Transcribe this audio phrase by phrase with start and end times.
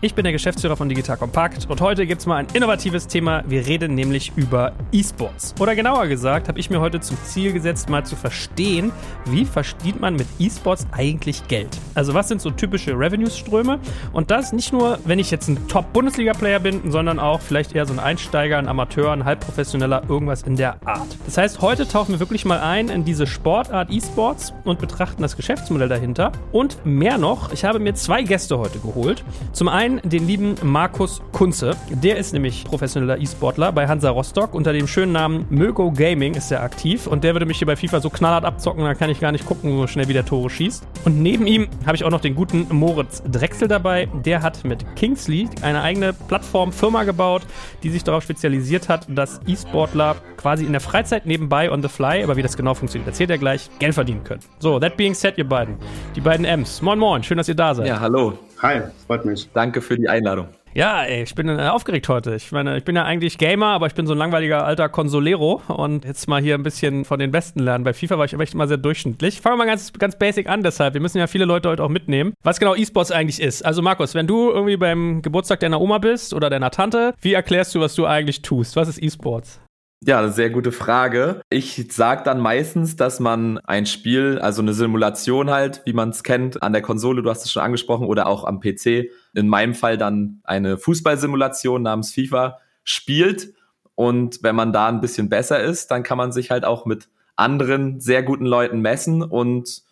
[0.00, 3.42] Ich bin der Geschäftsführer von Digital Compact und heute gibt es mal ein innovatives Thema.
[3.48, 5.56] Wir reden nämlich über E-Sports.
[5.58, 8.92] Oder genauer gesagt, habe ich mir heute zum Ziel gesetzt, mal zu verstehen,
[9.24, 11.76] wie verdient man mit E-Sports eigentlich Geld?
[11.96, 13.80] Also was sind so typische Revenues-Ströme?
[14.12, 17.92] Und das nicht nur, wenn ich jetzt ein Top-Bundesliga-Player bin, sondern auch vielleicht eher so
[17.92, 21.08] ein Einsteiger, ein Amateur, ein Halbprofessioneller, irgendwas in der Art.
[21.26, 25.36] Das heißt, heute tauchen wir wirklich mal ein in diese Sportart E-Sports und betrachten das
[25.36, 26.30] Geschäftsmodell dahinter.
[26.52, 29.24] Und mehr noch, ich habe mir zwei Gäste heute geholt.
[29.52, 31.74] Zum einen einen den lieben Markus Kunze.
[31.90, 34.54] Der ist nämlich professioneller E-Sportler bei Hansa Rostock.
[34.54, 37.76] Unter dem schönen Namen Mögo Gaming ist er aktiv und der würde mich hier bei
[37.76, 40.50] FIFA so knallhart abzocken, da kann ich gar nicht gucken, so schnell wie der Tore
[40.50, 40.86] schießt.
[41.04, 44.08] Und neben ihm habe ich auch noch den guten Moritz Drechsel dabei.
[44.24, 47.42] Der hat mit Kingsley eine eigene Plattform, Firma gebaut,
[47.82, 52.22] die sich darauf spezialisiert hat, dass E-Sportler quasi in der Freizeit nebenbei on the fly,
[52.22, 54.40] aber wie das genau funktioniert, erzählt er gleich, Geld verdienen können.
[54.58, 55.76] So, that being said, ihr beiden,
[56.14, 56.82] die beiden M's.
[56.82, 57.86] Moin Moin, schön, dass ihr da seid.
[57.86, 58.38] Ja, hallo.
[58.60, 59.48] Hi, freut mich.
[59.52, 60.48] Danke für die Einladung.
[60.74, 62.34] Ja, ey, ich bin äh, aufgeregt heute.
[62.34, 65.62] Ich meine, ich bin ja eigentlich Gamer, aber ich bin so ein langweiliger alter Consolero
[65.68, 67.84] und jetzt mal hier ein bisschen von den Besten lernen.
[67.84, 69.40] Bei FIFA war ich echt immer sehr durchschnittlich.
[69.40, 70.94] Fangen wir mal ganz, ganz basic an deshalb.
[70.94, 73.64] Wir müssen ja viele Leute heute auch mitnehmen, was genau E-Sports eigentlich ist.
[73.64, 77.74] Also Markus, wenn du irgendwie beim Geburtstag deiner Oma bist oder deiner Tante, wie erklärst
[77.74, 78.76] du, was du eigentlich tust?
[78.76, 79.60] Was ist E-Sports?
[80.04, 81.40] Ja, eine sehr gute Frage.
[81.50, 86.22] Ich sage dann meistens, dass man ein Spiel, also eine Simulation halt, wie man es
[86.22, 89.74] kennt, an der Konsole, du hast es schon angesprochen, oder auch am PC, in meinem
[89.74, 93.54] Fall dann eine Fußballsimulation namens FIFA spielt.
[93.96, 97.08] Und wenn man da ein bisschen besser ist, dann kann man sich halt auch mit
[97.34, 99.82] anderen sehr guten Leuten messen und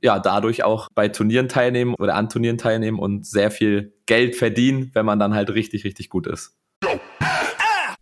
[0.00, 4.90] ja, dadurch auch bei Turnieren teilnehmen oder an Turnieren teilnehmen und sehr viel Geld verdienen,
[4.94, 6.56] wenn man dann halt richtig, richtig gut ist.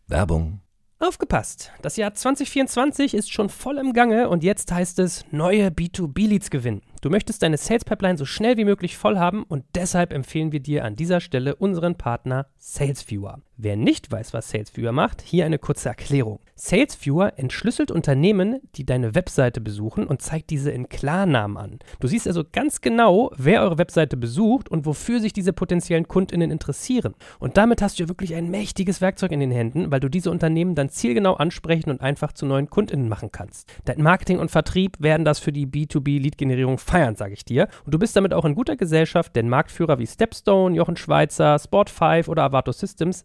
[0.06, 0.63] Werbung
[1.06, 1.70] Aufgepasst!
[1.82, 6.80] Das Jahr 2024 ist schon voll im Gange und jetzt heißt es neue B2B-Leads gewinnen.
[7.02, 10.60] Du möchtest deine Sales Pipeline so schnell wie möglich voll haben und deshalb empfehlen wir
[10.60, 13.42] dir an dieser Stelle unseren Partner SalesViewer.
[13.56, 16.40] Wer nicht weiß, was SalesViewer macht, hier eine kurze Erklärung.
[16.56, 21.78] SalesViewer entschlüsselt Unternehmen, die deine Webseite besuchen und zeigt diese in Klarnamen an.
[22.00, 26.50] Du siehst also ganz genau, wer eure Webseite besucht und wofür sich diese potenziellen Kundinnen
[26.50, 27.14] interessieren.
[27.38, 30.30] Und damit hast du ja wirklich ein mächtiges Werkzeug in den Händen, weil du diese
[30.30, 33.72] Unternehmen dann zielgenau ansprechen und einfach zu neuen Kundinnen machen kannst.
[33.84, 37.68] Dein Marketing und Vertrieb werden das für die B2B-Lead-Generierung feiern, sage ich dir.
[37.84, 42.28] Und du bist damit auch in guter Gesellschaft, denn Marktführer wie Stepstone, Jochen Schweizer, Sport5
[42.28, 43.24] oder Avato Systems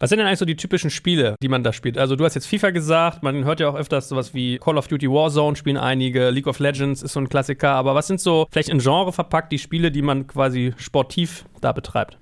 [0.00, 1.98] Was sind denn eigentlich so die typischen Spiele, die man da spielt?
[1.98, 4.86] Also du hast jetzt FIFA gesagt, man hört ja auch öfters sowas wie Call of
[4.86, 8.46] Duty Warzone spielen einige, League of Legends ist so ein Klassiker, aber was sind so
[8.52, 12.16] vielleicht in Genre verpackt die Spiele, die man quasi sportiv da betreibt?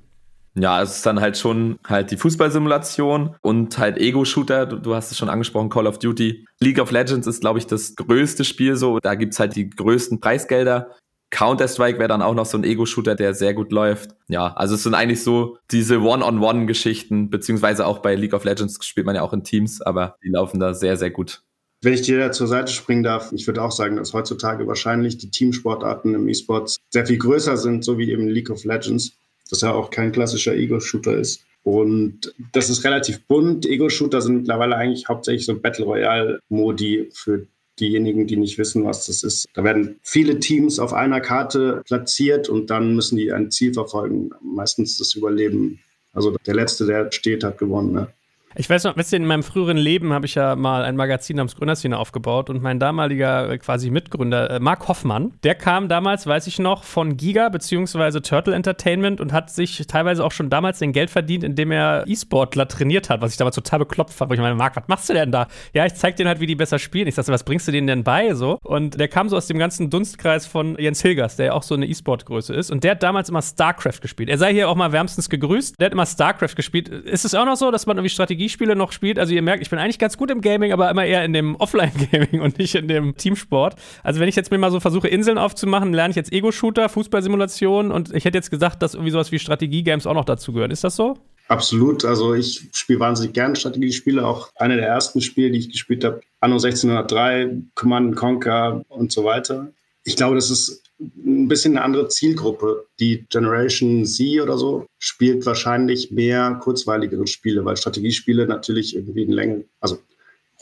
[0.59, 4.65] Ja, es ist dann halt schon halt die Fußballsimulation und halt Ego-Shooter.
[4.65, 6.47] Du, du, hast es schon angesprochen, Call of Duty.
[6.61, 8.99] League of Legends ist, glaube ich, das größte Spiel so.
[9.01, 10.93] Da gibt's halt die größten Preisgelder.
[11.37, 14.13] Counter-Strike wäre dann auch noch so ein Ego-Shooter, der sehr gut läuft.
[14.27, 19.05] Ja, also es sind eigentlich so diese One-on-One-Geschichten, beziehungsweise auch bei League of Legends spielt
[19.05, 21.43] man ja auch in Teams, aber die laufen da sehr, sehr gut.
[21.83, 25.19] Wenn ich dir da zur Seite springen darf, ich würde auch sagen, dass heutzutage wahrscheinlich
[25.19, 29.13] die Teamsportarten im E-Sports sehr viel größer sind, so wie eben League of Legends,
[29.51, 31.45] das ja auch kein klassischer Ego-Shooter ist.
[31.65, 33.67] Und das ist relativ bunt.
[33.67, 37.47] Ego-Shooter sind mittlerweile eigentlich hauptsächlich so Battle Royale-Modi für
[37.81, 39.49] diejenigen, die nicht wissen, was das ist.
[39.55, 44.31] Da werden viele Teams auf einer Karte platziert und dann müssen die ein Ziel verfolgen.
[44.43, 45.81] Meistens das Überleben.
[46.13, 47.93] Also der Letzte, der steht, hat gewonnen.
[47.93, 48.09] Ne?
[48.59, 51.37] Ich weiß noch, wisst ihr, in meinem früheren Leben habe ich ja mal ein Magazin
[51.37, 56.27] namens Gründerszene aufgebaut und mein damaliger äh, quasi Mitgründer, äh, Marc Hoffmann, der kam damals,
[56.27, 58.21] weiß ich noch, von Giga bzw.
[58.21, 62.67] Turtle Entertainment und hat sich teilweise auch schon damals den Geld verdient, indem er E-Sportler
[62.67, 65.13] trainiert hat, was ich damals total bekloppt fand, wo ich meine, Marc, was machst du
[65.13, 65.49] denn da?
[65.75, 67.09] Ja, ich zeig denen halt, wie die besser spielen.
[67.09, 68.33] Ich sagte, was bringst du denen denn bei?
[68.33, 68.59] So.
[68.63, 71.75] Und der kam so aus dem ganzen Dunstkreis von Jens Hilgers, der ja auch so
[71.75, 72.71] eine E-Sport-Größe ist.
[72.71, 74.31] Und der hat damals immer StarCraft gespielt.
[74.31, 75.79] Er sei hier auch mal wärmstens gegrüßt.
[75.79, 76.89] Der hat immer StarCraft gespielt.
[76.89, 79.19] Ist es auch noch so, dass man irgendwie Strategie Strategiespiele noch spielt.
[79.19, 81.57] Also ihr merkt, ich bin eigentlich ganz gut im Gaming, aber immer eher in dem
[81.59, 83.77] Offline-Gaming und nicht in dem Teamsport.
[84.03, 87.91] Also wenn ich jetzt mir mal so versuche, Inseln aufzumachen, lerne ich jetzt Ego-Shooter, Fußballsimulation
[87.91, 90.71] und ich hätte jetzt gesagt, dass irgendwie sowas wie Strategie-Games auch noch dazu gehören.
[90.71, 91.19] Ist das so?
[91.49, 92.05] Absolut.
[92.05, 94.27] Also ich spiele wahnsinnig gerne Strategiespiele.
[94.27, 99.25] Auch eine der ersten Spiele, die ich gespielt habe, Anno 1603, Command Conquer und so
[99.25, 99.69] weiter.
[100.05, 102.87] Ich glaube, das ist ein bisschen eine andere Zielgruppe.
[103.01, 109.33] Die Generation Z oder so spielt wahrscheinlich mehr kurzweiligere Spiele, weil Strategiespiele natürlich irgendwie einen
[109.33, 109.99] längeren, also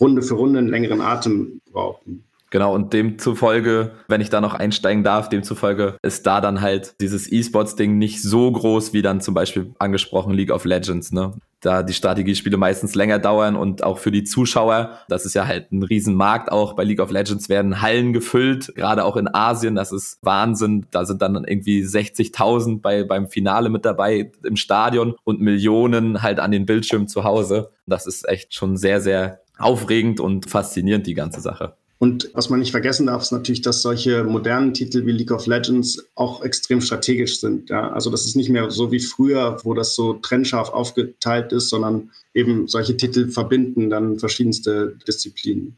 [0.01, 2.25] Runde für Runde einen längeren Atem brauchen.
[2.51, 7.31] Genau, und demzufolge, wenn ich da noch einsteigen darf, demzufolge ist da dann halt dieses
[7.31, 11.33] E-Sports-Ding nicht so groß wie dann zum Beispiel angesprochen League of Legends, ne?
[11.65, 15.73] Da die Strategiespiele meistens länger dauern und auch für die Zuschauer, das ist ja halt
[15.73, 16.75] ein Riesenmarkt auch.
[16.75, 20.85] Bei League of Legends werden Hallen gefüllt, gerade auch in Asien, das ist Wahnsinn.
[20.91, 26.39] Da sind dann irgendwie 60.000 bei, beim Finale mit dabei im Stadion und Millionen halt
[26.39, 27.71] an den Bildschirmen zu Hause.
[27.87, 31.77] Das ist echt schon sehr, sehr aufregend und faszinierend, die ganze Sache.
[31.99, 35.46] Und was man nicht vergessen darf, ist natürlich, dass solche modernen Titel wie League of
[35.46, 37.70] Legends auch extrem strategisch sind.
[37.70, 37.93] Ja?
[37.93, 42.11] Also das ist nicht mehr so wie früher, wo das so trennscharf aufgeteilt ist, sondern
[42.35, 45.76] eben solche Titel verbinden dann verschiedenste Disziplinen.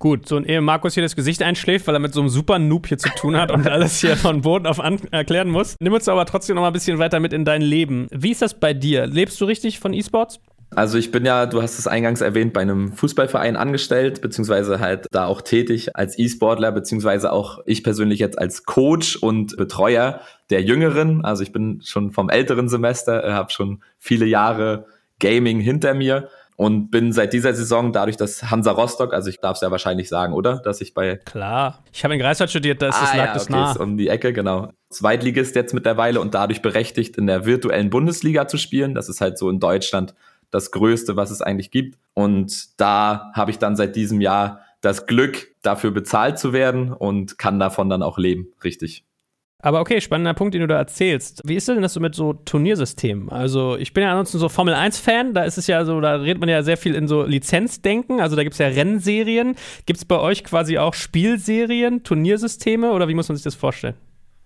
[0.00, 2.60] Gut, so ein ehe Markus hier das Gesicht einschläft, weil er mit so einem super
[2.60, 5.74] Noob hier zu tun hat und alles hier von Boden auf an erklären muss.
[5.80, 8.06] Nimm uns aber trotzdem noch mal ein bisschen weiter mit in dein Leben.
[8.12, 9.06] Wie ist das bei dir?
[9.06, 10.38] Lebst du richtig von E-Sports?
[10.74, 15.06] Also ich bin ja, du hast es eingangs erwähnt, bei einem Fußballverein angestellt, beziehungsweise halt
[15.10, 20.20] da auch tätig als E-Sportler, beziehungsweise auch ich persönlich jetzt als Coach und Betreuer
[20.50, 21.24] der Jüngeren.
[21.24, 24.86] Also ich bin schon vom älteren Semester, äh, habe schon viele Jahre
[25.18, 26.28] Gaming hinter mir
[26.58, 30.08] und bin seit dieser Saison dadurch, dass Hansa Rostock, also ich darf es ja wahrscheinlich
[30.08, 30.58] sagen, oder?
[30.58, 33.34] Dass ich bei Klar, ich habe in Greifswald studiert, da ist das ah, lag ja,
[33.34, 33.70] das okay, nah.
[33.70, 34.72] Ist um die Ecke, genau.
[34.90, 38.94] Zweitligist jetzt mittlerweile und dadurch berechtigt in der virtuellen Bundesliga zu spielen.
[38.94, 40.14] Das ist halt so in Deutschland
[40.50, 41.98] das Größte, was es eigentlich gibt.
[42.14, 47.36] Und da habe ich dann seit diesem Jahr das Glück, dafür bezahlt zu werden und
[47.36, 49.04] kann davon dann auch leben, richtig.
[49.60, 51.42] Aber okay, spannender Punkt, den du da erzählst.
[51.44, 53.28] Wie ist denn das so mit so Turniersystemen?
[53.28, 56.38] Also, ich bin ja ansonsten so Formel 1-Fan, da ist es ja so, da redet
[56.38, 59.56] man ja sehr viel in so Lizenzdenken, also da gibt es ja Rennserien.
[59.84, 63.96] Gibt es bei euch quasi auch Spielserien, Turniersysteme oder wie muss man sich das vorstellen?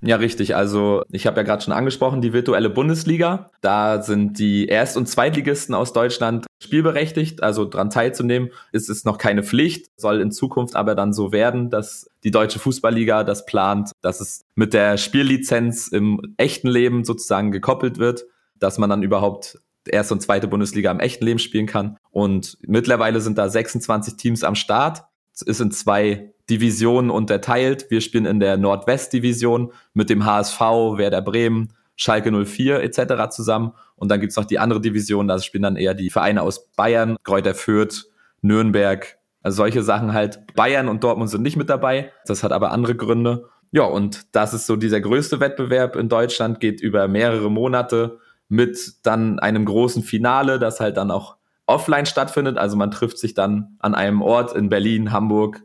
[0.04, 0.56] Ja, richtig.
[0.56, 3.50] Also ich habe ja gerade schon angesprochen, die virtuelle Bundesliga.
[3.60, 8.50] Da sind die Erst- und Zweitligisten aus Deutschland spielberechtigt, also dran teilzunehmen.
[8.72, 12.58] Ist es noch keine Pflicht, soll in Zukunft aber dann so werden, dass die Deutsche
[12.58, 18.24] Fußballliga das plant, dass es mit der Spiellizenz im echten Leben sozusagen gekoppelt wird,
[18.58, 21.96] dass man dann überhaupt erste und zweite Bundesliga im echten Leben spielen kann.
[22.10, 25.04] Und mittlerweile sind da 26 Teams am Start.
[25.32, 27.86] Es ist in zwei Divisionen unterteilt.
[27.88, 33.30] Wir spielen in der Nordwest-Division mit dem HSV, Werder Bremen, Schalke 04 etc.
[33.30, 33.72] zusammen.
[33.96, 37.16] Und dann gibt's noch die andere Division, da spielen dann eher die Vereine aus Bayern,
[37.24, 38.04] Kräuter Fürth,
[38.42, 40.54] Nürnberg, also solche Sachen halt.
[40.54, 42.12] Bayern und Dortmund sind nicht mit dabei.
[42.26, 43.48] Das hat aber andere Gründe.
[43.70, 48.18] Ja, und das ist so dieser größte Wettbewerb in Deutschland, geht über mehrere Monate
[48.48, 52.58] mit dann einem großen Finale, das halt dann auch offline stattfindet.
[52.58, 55.62] Also man trifft sich dann an einem Ort in Berlin, Hamburg,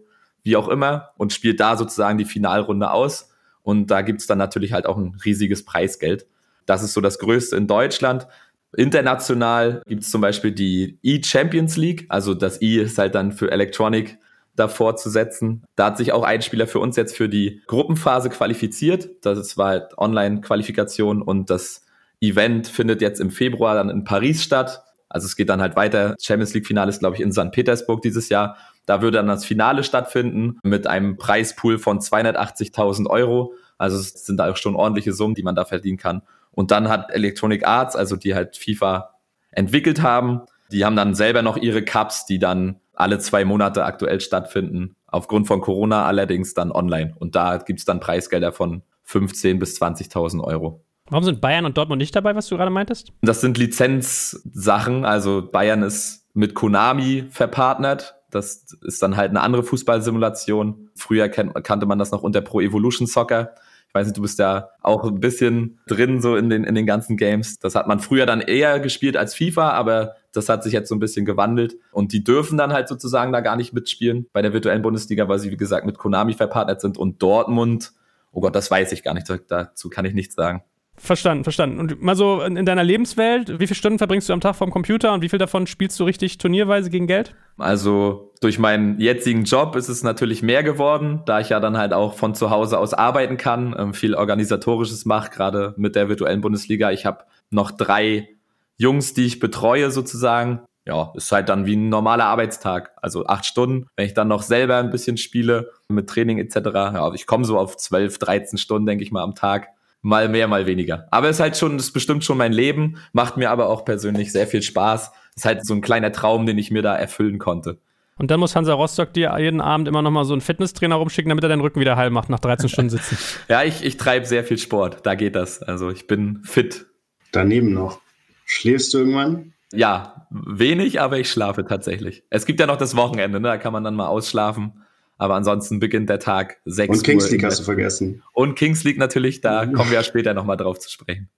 [0.48, 3.30] wie auch immer, und spielt da sozusagen die Finalrunde aus.
[3.62, 6.26] Und da gibt's dann natürlich halt auch ein riesiges Preisgeld.
[6.66, 8.28] Das ist so das Größte in Deutschland.
[8.76, 14.18] International gibt's zum Beispiel die E-Champions League, also das E ist halt dann für Electronic
[14.56, 15.64] davor zu setzen.
[15.76, 19.10] Da hat sich auch ein Spieler für uns jetzt für die Gruppenphase qualifiziert.
[19.22, 21.86] Das war halt Online-Qualifikation und das
[22.20, 24.84] Event findet jetzt im Februar dann in Paris statt.
[25.10, 26.16] Also es geht dann halt weiter.
[26.20, 27.52] Champions League Finale ist, glaube ich, in St.
[27.52, 28.58] Petersburg dieses Jahr.
[28.88, 33.54] Da würde dann das Finale stattfinden mit einem Preispool von 280.000 Euro.
[33.78, 36.24] Also es sind da auch schon ordentliche Summen, die man da verdienen kann.
[36.52, 39.12] Und dann hat Electronic Arts, also die halt FIFA
[39.52, 40.42] entwickelt haben,
[40.72, 44.96] die haben dann selber noch ihre Cups, die dann alle zwei Monate aktuell stattfinden.
[45.06, 47.14] Aufgrund von Corona allerdings dann online.
[47.20, 50.84] Und da gibt's dann Preisgelder von 15.000 bis 20.000 Euro.
[51.10, 53.14] Warum sind Bayern und Dortmund nicht dabei, was du gerade meintest?
[53.22, 55.06] Das sind Lizenzsachen.
[55.06, 58.17] Also Bayern ist mit Konami verpartnert.
[58.30, 60.90] Das ist dann halt eine andere Fußballsimulation.
[60.96, 63.54] Früher kennt, kannte man das noch unter Pro Evolution Soccer.
[63.88, 66.86] Ich weiß nicht, du bist ja auch ein bisschen drin so in den, in den
[66.86, 67.58] ganzen Games.
[67.60, 70.96] Das hat man früher dann eher gespielt als FIFA, aber das hat sich jetzt so
[70.96, 71.78] ein bisschen gewandelt.
[71.92, 75.40] Und die dürfen dann halt sozusagen da gar nicht mitspielen bei der virtuellen Bundesliga, weil
[75.40, 76.98] sie, wie gesagt, mit Konami verpartnert sind.
[76.98, 77.94] Und Dortmund,
[78.32, 79.28] oh Gott, das weiß ich gar nicht.
[79.48, 80.64] Dazu kann ich nichts sagen.
[81.00, 81.80] Verstanden, verstanden.
[81.80, 84.72] Und mal so in, in, deiner Lebenswelt, wie viele Stunden verbringst du am Tag vorm
[84.72, 87.36] Computer und wie viel davon spielst du richtig turnierweise gegen Geld?
[87.60, 91.94] Also durch meinen jetzigen Job ist es natürlich mehr geworden, da ich ja dann halt
[91.94, 96.42] auch von zu Hause aus arbeiten kann, ähm, viel organisatorisches mache, gerade mit der virtuellen
[96.42, 96.92] Bundesliga.
[96.92, 98.30] Ich habe noch drei
[98.78, 100.62] Jungs, die ich betreue sozusagen.
[100.86, 102.92] ja, ist halt dann wie ein normaler Arbeitstag.
[103.02, 103.88] Also acht Stunden.
[103.96, 107.60] Wenn ich dann noch selber ein bisschen spiele mit Training etc., ja, ich komme so
[107.60, 109.68] auf zwölf, dreizehn Stunden, denke ich mal, am Tag.
[110.08, 111.06] Mal mehr, mal weniger.
[111.12, 114.32] Aber es ist halt schon, ist bestimmt schon mein Leben, macht mir aber auch persönlich
[114.32, 115.12] sehr viel Spaß.
[115.36, 117.82] Ist halt so ein kleiner Traum, den ich mir da erfüllen konnte.
[118.18, 121.28] Und dann muss Hansa Rostock dir jeden Abend immer noch mal so einen Fitnesstrainer rumschicken,
[121.28, 123.18] damit er deinen Rücken wieder heil macht nach 13 Stunden sitzen.
[123.50, 125.06] ja, ich, ich treibe sehr viel Sport.
[125.06, 125.62] Da geht das.
[125.62, 126.86] Also ich bin fit.
[127.34, 128.00] Daneben noch.
[128.46, 129.52] Schläfst du irgendwann?
[129.74, 132.24] Ja, wenig, aber ich schlafe tatsächlich.
[132.30, 133.50] Es gibt ja noch das Wochenende, ne?
[133.50, 134.84] da kann man dann mal ausschlafen.
[135.18, 136.96] Aber ansonsten beginnt der Tag 6 Uhr.
[136.96, 138.24] Und Kings League hast du vergessen.
[138.34, 141.30] Und Kings League natürlich, da kommen wir ja später nochmal drauf zu sprechen.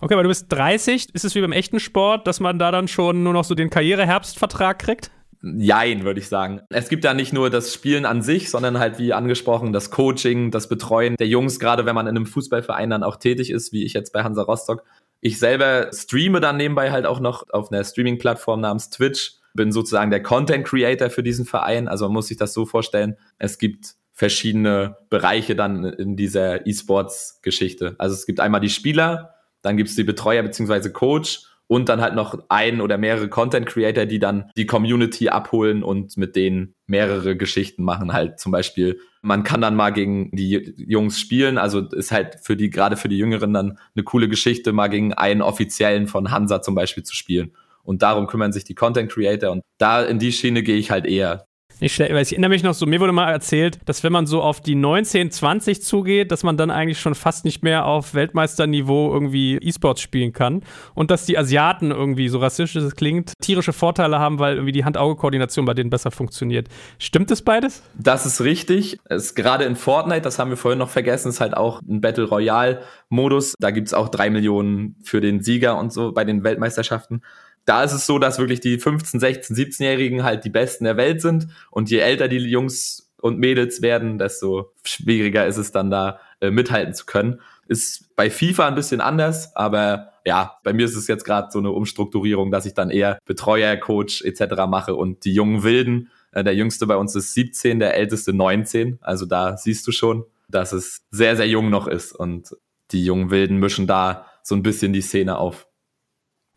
[0.00, 1.14] Okay, aber du bist 30.
[1.14, 3.70] Ist es wie beim echten Sport, dass man da dann schon nur noch so den
[3.70, 5.10] Karriereherbstvertrag kriegt?
[5.42, 6.60] Jein, würde ich sagen.
[6.70, 10.52] Es gibt ja nicht nur das Spielen an sich, sondern halt wie angesprochen das Coaching,
[10.52, 13.84] das Betreuen der Jungs, gerade wenn man in einem Fußballverein dann auch tätig ist, wie
[13.84, 14.84] ich jetzt bei Hansa Rostock.
[15.20, 20.10] Ich selber streame dann nebenbei halt auch noch auf einer Streaming-Plattform namens Twitch, bin sozusagen
[20.10, 21.88] der Content Creator für diesen Verein.
[21.88, 27.96] Also man muss sich das so vorstellen, es gibt verschiedene Bereiche dann in dieser E-Sports-Geschichte.
[27.98, 30.90] Also es gibt einmal die Spieler, dann gibt es die Betreuer bzw.
[30.90, 35.82] Coach und dann halt noch ein oder mehrere Content Creator, die dann die Community abholen
[35.82, 38.12] und mit denen mehrere Geschichten machen.
[38.12, 42.56] Halt zum Beispiel, man kann dann mal gegen die Jungs spielen, also ist halt für
[42.56, 46.60] die, gerade für die Jüngeren dann eine coole Geschichte, mal gegen einen Offiziellen von Hansa
[46.60, 47.52] zum Beispiel zu spielen.
[47.82, 51.06] Und darum kümmern sich die Content Creator und da in die Schiene gehe ich halt
[51.06, 51.46] eher.
[51.82, 54.26] Nicht schlecht, weil ich erinnere mich noch so, mir wurde mal erzählt, dass wenn man
[54.26, 58.14] so auf die 19, 20 zugeht, dass man dann eigentlich schon fast nicht mehr auf
[58.14, 60.62] Weltmeisterniveau irgendwie E-Sports spielen kann
[60.94, 64.84] und dass die Asiaten irgendwie, so rassistisch es klingt, tierische Vorteile haben, weil irgendwie die
[64.84, 66.68] Hand-Auge-Koordination bei denen besser funktioniert.
[66.98, 67.82] Stimmt das beides?
[67.98, 69.00] Das ist richtig.
[69.06, 72.00] Es ist gerade in Fortnite, das haben wir vorhin noch vergessen, ist halt auch ein
[72.00, 73.54] Battle Royale-Modus.
[73.58, 77.22] Da gibt es auch drei Millionen für den Sieger und so bei den Weltmeisterschaften
[77.64, 81.20] da ist es so, dass wirklich die 15, 16, 17-Jährigen halt die Besten der Welt
[81.20, 81.48] sind.
[81.70, 86.50] Und je älter die Jungs und Mädels werden, desto schwieriger ist es dann da äh,
[86.50, 87.40] mithalten zu können.
[87.68, 91.58] Ist bei FIFA ein bisschen anders, aber ja, bei mir ist es jetzt gerade so
[91.58, 94.66] eine Umstrukturierung, dass ich dann eher Betreuer, Coach etc.
[94.68, 96.10] mache und die jungen Wilden.
[96.32, 98.98] Äh, der jüngste bei uns ist 17, der älteste 19.
[99.00, 102.56] Also da siehst du schon, dass es sehr, sehr jung noch ist und
[102.90, 105.66] die jungen Wilden mischen da so ein bisschen die Szene auf.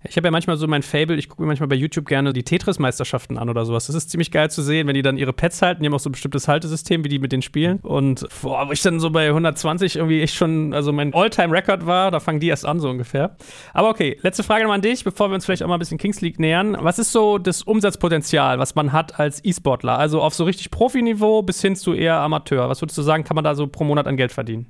[0.08, 2.44] Ich habe ja manchmal so mein Fable, ich gucke mir manchmal bei YouTube gerne die
[2.44, 3.88] Tetris-Meisterschaften an oder sowas.
[3.88, 5.82] Das ist ziemlich geil zu sehen, wenn die dann ihre Pads halten.
[5.82, 7.80] Die haben auch so ein bestimmtes Haltesystem, wie die mit denen spielen.
[7.80, 12.12] Und boah, wo ich dann so bei 120 irgendwie echt schon, also mein All-Time-Record war,
[12.12, 13.36] da fangen die erst an, so ungefähr.
[13.74, 15.98] Aber okay, letzte Frage nochmal an dich, bevor wir uns vielleicht auch mal ein bisschen
[15.98, 16.78] Kings League nähern.
[16.80, 19.98] Was ist so das Umsatzpotenzial, was man hat als E-Sportler?
[19.98, 22.70] Also auf so richtig Profiniveau bis hin zu eher Amateur.
[22.70, 24.68] Was würdest du sagen, kann man da so pro Monat an Geld verdienen?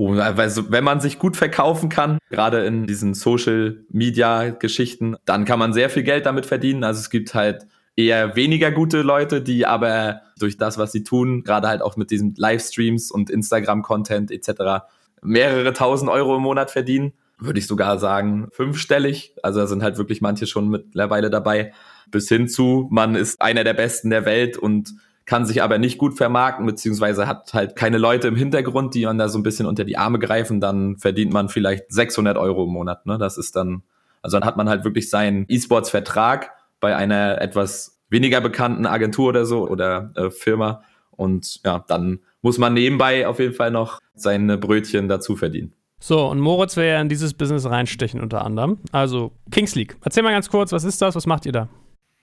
[0.00, 5.44] Oh, also wenn man sich gut verkaufen kann, gerade in diesen Social Media Geschichten, dann
[5.44, 6.84] kann man sehr viel Geld damit verdienen.
[6.84, 11.42] Also es gibt halt eher weniger gute Leute, die aber durch das, was sie tun,
[11.42, 14.84] gerade halt auch mit diesen Livestreams und Instagram-Content etc.,
[15.20, 17.12] mehrere tausend Euro im Monat verdienen.
[17.40, 19.34] Würde ich sogar sagen, fünfstellig.
[19.42, 21.72] Also da sind halt wirklich manche schon mittlerweile dabei.
[22.08, 24.94] Bis hin zu, man ist einer der Besten der Welt und
[25.28, 29.18] kann sich aber nicht gut vermarkten, beziehungsweise hat halt keine Leute im Hintergrund, die man
[29.18, 32.70] da so ein bisschen unter die Arme greifen, dann verdient man vielleicht 600 Euro im
[32.70, 33.04] Monat.
[33.04, 33.18] Ne?
[33.18, 33.82] Das ist dann,
[34.22, 39.44] also dann hat man halt wirklich seinen E-Sports-Vertrag bei einer etwas weniger bekannten Agentur oder
[39.44, 44.56] so oder äh, Firma und ja, dann muss man nebenbei auf jeden Fall noch seine
[44.56, 45.74] Brötchen dazu verdienen.
[46.00, 48.78] So, und Moritz will ja in dieses Business reinstechen unter anderem.
[48.92, 49.98] Also Kings League.
[50.02, 51.14] Erzähl mal ganz kurz, was ist das?
[51.16, 51.68] Was macht ihr da?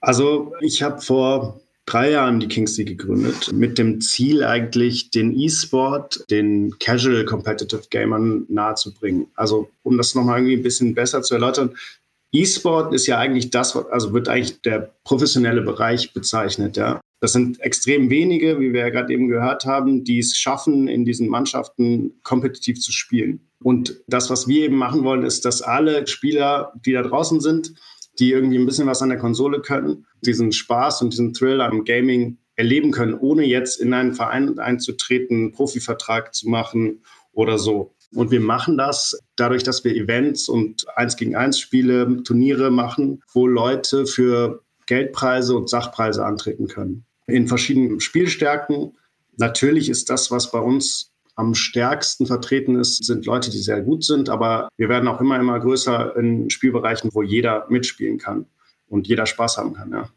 [0.00, 6.24] Also ich habe vor drei Jahren die Kingsley gegründet, mit dem Ziel eigentlich, den E-Sport
[6.30, 9.28] den Casual Competitive Gamern nahezubringen.
[9.36, 11.74] Also, um das nochmal irgendwie ein bisschen besser zu erläutern,
[12.32, 17.00] E-Sport ist ja eigentlich das, also wird eigentlich der professionelle Bereich bezeichnet, ja.
[17.20, 21.06] Das sind extrem wenige, wie wir ja gerade eben gehört haben, die es schaffen, in
[21.06, 23.40] diesen Mannschaften kompetitiv zu spielen.
[23.62, 27.72] Und das, was wir eben machen wollen, ist, dass alle Spieler, die da draußen sind,
[28.18, 31.84] die irgendwie ein bisschen was an der Konsole können, diesen Spaß und diesen Thrill am
[31.84, 37.94] Gaming erleben können, ohne jetzt in einen Verein einzutreten, einen Profivertrag zu machen oder so.
[38.14, 43.22] Und wir machen das dadurch, dass wir Events und eins gegen eins Spiele, Turniere machen,
[43.32, 47.04] wo Leute für Geldpreise und Sachpreise antreten können.
[47.26, 48.96] In verschiedenen Spielstärken.
[49.36, 54.04] Natürlich ist das, was bei uns am stärksten vertreten ist, sind Leute, die sehr gut
[54.04, 58.46] sind, aber wir werden auch immer, immer größer in Spielbereichen, wo jeder mitspielen kann
[58.88, 60.08] und jeder Spaß haben kann, ja.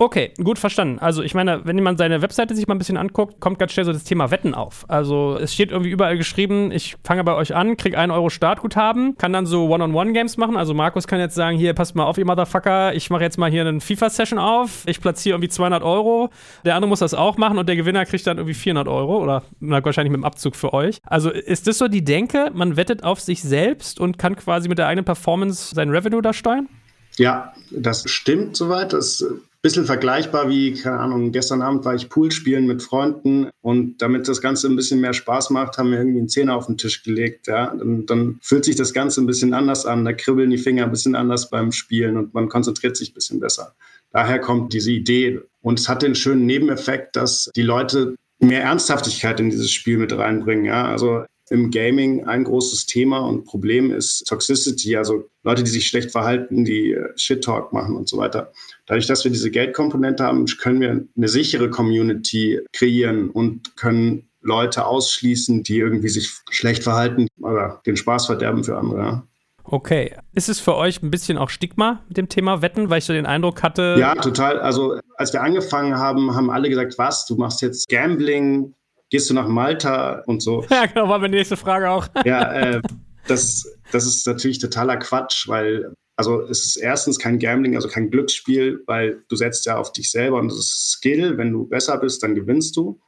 [0.00, 1.00] Okay, gut verstanden.
[1.00, 3.84] Also ich meine, wenn man seine Webseite sich mal ein bisschen anguckt, kommt ganz schnell
[3.84, 4.84] so das Thema Wetten auf.
[4.86, 9.18] Also es steht irgendwie überall geschrieben, ich fange bei euch an, krieg 1 Euro Startguthaben,
[9.18, 10.56] kann dann so One-on-One-Games machen.
[10.56, 13.50] Also Markus kann jetzt sagen, hier, passt mal auf, ihr Motherfucker, ich mache jetzt mal
[13.50, 16.30] hier eine FIFA-Session auf, ich platziere irgendwie 200 Euro,
[16.64, 19.42] der andere muss das auch machen und der Gewinner kriegt dann irgendwie 400 Euro oder
[19.58, 20.98] na, wahrscheinlich mit dem Abzug für euch.
[21.06, 24.78] Also ist das so die Denke, man wettet auf sich selbst und kann quasi mit
[24.78, 26.68] der eigenen Performance sein Revenue da steuern?
[27.16, 28.92] Ja, das stimmt soweit.
[28.92, 29.24] Das
[29.62, 34.28] bisschen vergleichbar wie, keine Ahnung, gestern Abend war ich Pool spielen mit Freunden und damit
[34.28, 37.02] das Ganze ein bisschen mehr Spaß macht, haben wir irgendwie einen Zehner auf den Tisch
[37.02, 37.48] gelegt.
[37.48, 37.74] Ja?
[37.74, 40.90] Dann, dann fühlt sich das Ganze ein bisschen anders an, da kribbeln die Finger ein
[40.90, 43.74] bisschen anders beim Spielen und man konzentriert sich ein bisschen besser.
[44.12, 45.40] Daher kommt diese Idee.
[45.60, 50.16] Und es hat den schönen Nebeneffekt, dass die Leute mehr Ernsthaftigkeit in dieses Spiel mit
[50.16, 50.64] reinbringen.
[50.64, 50.86] Ja?
[50.86, 56.10] Also im Gaming ein großes Thema und Problem ist Toxicity, also Leute, die sich schlecht
[56.10, 58.52] verhalten, die äh, Shit-Talk machen und so weiter.
[58.88, 64.86] Dadurch, dass wir diese Geldkomponente haben, können wir eine sichere Community kreieren und können Leute
[64.86, 69.22] ausschließen, die irgendwie sich schlecht verhalten oder den Spaß verderben für andere.
[69.64, 70.16] Okay.
[70.32, 73.12] Ist es für euch ein bisschen auch Stigma mit dem Thema Wetten, weil ich so
[73.12, 73.96] den Eindruck hatte?
[73.98, 74.58] Ja, total.
[74.58, 78.74] Also als wir angefangen haben, haben alle gesagt, was, du machst jetzt Gambling,
[79.10, 80.64] gehst du nach Malta und so.
[80.70, 82.08] Ja, genau, war meine nächste Frage auch.
[82.24, 82.82] ja, äh,
[83.26, 88.10] das, das ist natürlich totaler Quatsch, weil also es ist erstens kein Gambling, also kein
[88.10, 91.38] Glücksspiel, weil du setzt ja auf dich selber und das ist Skill.
[91.38, 93.00] Wenn du besser bist, dann gewinnst du.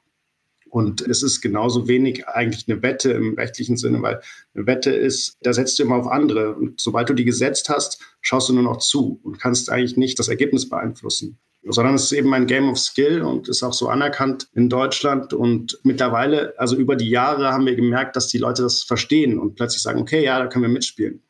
[0.69, 4.21] Und es ist genauso wenig eigentlich eine Wette im rechtlichen Sinne, weil
[4.55, 6.55] eine Wette ist, da setzt du immer auf andere.
[6.55, 10.21] Und sobald du die gesetzt hast, schaust du nur noch zu und kannst eigentlich nicht
[10.21, 13.89] das Ergebnis beeinflussen sondern es ist eben ein Game of Skill und ist auch so
[13.89, 15.35] anerkannt in Deutschland.
[15.35, 19.57] Und mittlerweile, also über die Jahre, haben wir gemerkt, dass die Leute das verstehen und
[19.57, 21.23] plötzlich sagen, okay, ja, da können wir mitspielen.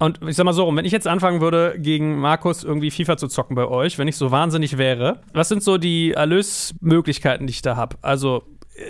[0.00, 3.28] Und ich sag mal so, wenn ich jetzt anfangen würde, gegen Markus irgendwie FIFA zu
[3.28, 7.60] zocken bei euch, wenn ich so wahnsinnig wäre, was sind so die Erlösmöglichkeiten, die ich
[7.60, 7.96] da habe?
[8.00, 8.42] Also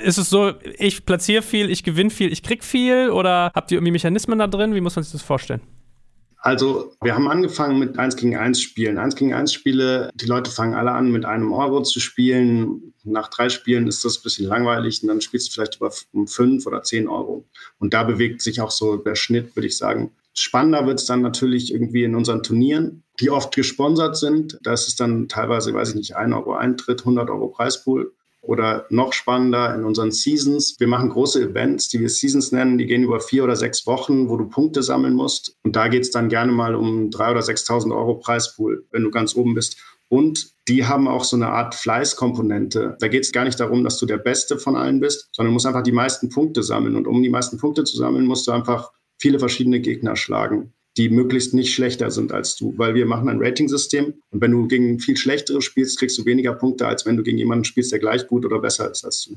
[0.05, 3.79] ist es so, ich platziere viel, ich gewinne viel, ich krieg viel oder habt ihr
[3.79, 4.73] irgendwie Mechanismen da drin?
[4.73, 5.61] Wie muss man sich das vorstellen?
[6.43, 8.97] Also, wir haben angefangen mit 1 gegen 1 Spielen.
[8.97, 12.95] 1 gegen 1 Spiele, die Leute fangen alle an, mit einem Euro zu spielen.
[13.05, 16.26] Nach drei Spielen ist das ein bisschen langweilig und dann spielst du vielleicht über um
[16.26, 17.45] 5 oder 10 Euro.
[17.79, 20.12] Und da bewegt sich auch so der Schnitt, würde ich sagen.
[20.34, 24.58] Spannender wird es dann natürlich irgendwie in unseren Turnieren, die oft gesponsert sind.
[24.62, 28.12] Da ist es dann teilweise, weiß ich nicht, 1 Euro Eintritt, 100 Euro Preispool.
[28.43, 30.76] Oder noch spannender in unseren Seasons.
[30.78, 32.78] Wir machen große Events, die wir Seasons nennen.
[32.78, 35.56] Die gehen über vier oder sechs Wochen, wo du Punkte sammeln musst.
[35.62, 39.10] Und da geht es dann gerne mal um 3.000 oder 6.000 Euro Preispool, wenn du
[39.10, 39.76] ganz oben bist.
[40.08, 42.97] Und die haben auch so eine Art Fleißkomponente.
[42.99, 45.54] Da geht es gar nicht darum, dass du der Beste von allen bist, sondern du
[45.54, 46.97] musst einfach die meisten Punkte sammeln.
[46.97, 48.90] Und um die meisten Punkte zu sammeln, musst du einfach
[49.21, 53.39] viele verschiedene Gegner schlagen die möglichst nicht schlechter sind als du, weil wir machen ein
[53.41, 57.23] Rating-System und wenn du gegen viel Schlechtere spielst, kriegst du weniger Punkte, als wenn du
[57.23, 59.37] gegen jemanden spielst, der gleich gut oder besser ist als du.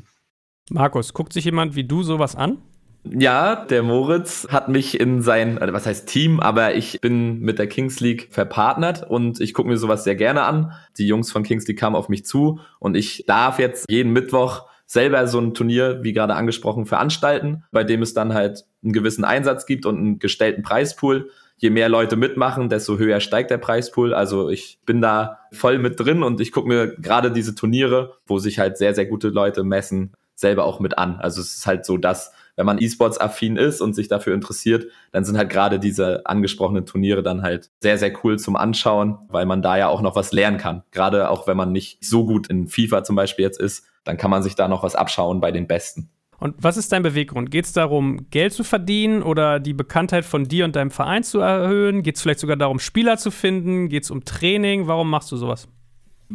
[0.70, 2.58] Markus, guckt sich jemand wie du sowas an?
[3.06, 7.60] Ja, der Moritz hat mich in sein, also was heißt Team, aber ich bin mit
[7.60, 10.72] der Kings League verpartnert und ich gucke mir sowas sehr gerne an.
[10.98, 14.68] Die Jungs von Kings League kamen auf mich zu und ich darf jetzt jeden Mittwoch
[14.86, 19.24] selber so ein Turnier, wie gerade angesprochen, veranstalten, bei dem es dann halt einen gewissen
[19.24, 24.14] Einsatz gibt und einen gestellten Preispool je mehr Leute mitmachen, desto höher steigt der Preispool.
[24.14, 28.38] Also ich bin da voll mit drin und ich gucke mir gerade diese Turniere, wo
[28.38, 31.20] sich halt sehr, sehr gute Leute messen, selber auch mit an.
[31.22, 35.24] Also es ist halt so, dass wenn man E-Sports-affin ist und sich dafür interessiert, dann
[35.26, 39.62] sind halt gerade diese angesprochenen Turniere dann halt sehr, sehr cool zum Anschauen, weil man
[39.62, 40.84] da ja auch noch was lernen kann.
[40.92, 44.30] Gerade auch wenn man nicht so gut in FIFA zum Beispiel jetzt ist, dann kann
[44.30, 46.10] man sich da noch was abschauen bei den Besten.
[46.40, 47.52] Und was ist dein Beweggrund?
[47.52, 51.40] Geht es darum, Geld zu verdienen oder die Bekanntheit von dir und deinem Verein zu
[51.40, 52.04] erhöhen?
[52.04, 53.90] Geht es vielleicht sogar darum, Spieler zu finden?
[53.90, 54.88] Geht es um Training?
[54.88, 55.68] Warum machst du sowas?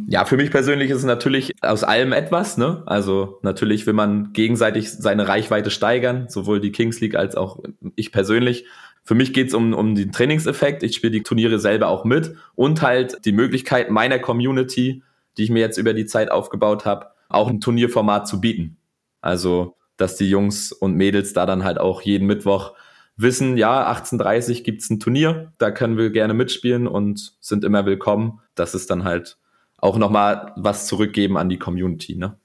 [0.07, 2.57] Ja, für mich persönlich ist es natürlich aus allem etwas.
[2.57, 2.83] Ne?
[2.85, 7.59] Also natürlich will man gegenseitig seine Reichweite steigern, sowohl die Kings League als auch
[7.95, 8.65] ich persönlich.
[9.03, 10.83] Für mich geht es um, um den Trainingseffekt.
[10.83, 15.03] Ich spiele die Turniere selber auch mit und halt die Möglichkeit meiner Community,
[15.37, 18.77] die ich mir jetzt über die Zeit aufgebaut habe, auch ein Turnierformat zu bieten.
[19.21, 22.73] Also dass die Jungs und Mädels da dann halt auch jeden Mittwoch
[23.17, 28.39] wissen, ja, 18.30 gibt's ein Turnier, da können wir gerne mitspielen und sind immer willkommen.
[28.55, 29.37] Das ist dann halt
[29.77, 32.37] auch nochmal was zurückgeben an die Community, ne?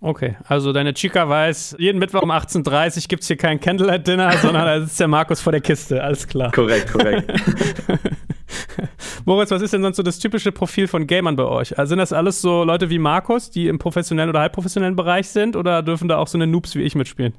[0.00, 4.32] Okay, also deine Chica weiß, jeden Mittwoch um 18.30 Uhr gibt es hier kein Candlelight-Dinner,
[4.38, 6.50] sondern da sitzt der Markus vor der Kiste, alles klar.
[6.52, 7.32] Korrekt, korrekt.
[9.24, 11.78] Moritz, was ist denn sonst so das typische Profil von Gamern bei euch?
[11.78, 15.56] Also sind das alles so Leute wie Markus, die im professionellen oder halbprofessionellen Bereich sind
[15.56, 17.34] oder dürfen da auch so eine Noobs wie ich mitspielen?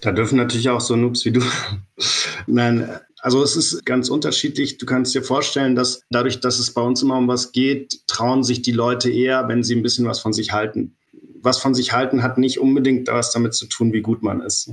[0.00, 1.42] Da dürfen natürlich auch so Noobs wie du.
[2.46, 2.88] Nein,
[3.20, 4.78] Also es ist ganz unterschiedlich.
[4.78, 8.42] Du kannst dir vorstellen, dass dadurch, dass es bei uns immer um was geht, trauen
[8.42, 10.96] sich die Leute eher, wenn sie ein bisschen was von sich halten.
[11.42, 14.70] Was von sich halten hat nicht unbedingt was damit zu tun, wie gut man ist.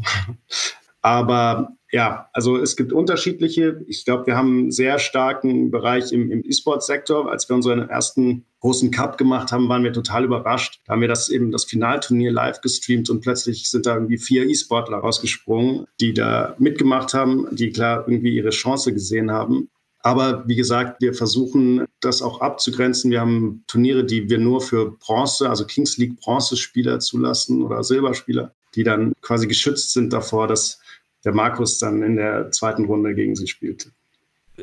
[1.01, 3.81] Aber ja, also es gibt unterschiedliche.
[3.87, 7.31] Ich glaube, wir haben einen sehr starken Bereich im, im E-Sports-Sektor.
[7.31, 10.81] Als wir unseren ersten großen Cup gemacht haben, waren wir total überrascht.
[10.85, 14.45] Da haben wir das eben das Finalturnier live gestreamt und plötzlich sind da irgendwie vier
[14.45, 19.69] E-Sportler rausgesprungen, die da mitgemacht haben, die klar irgendwie ihre Chance gesehen haben.
[19.99, 23.11] Aber wie gesagt, wir versuchen das auch abzugrenzen.
[23.11, 28.53] Wir haben Turniere, die wir nur für Bronze, also Kings League Bronze-Spieler zulassen oder Silberspieler,
[28.75, 30.79] die dann quasi geschützt sind davor, dass
[31.25, 33.91] der Markus dann in der zweiten Runde gegen sie spielte.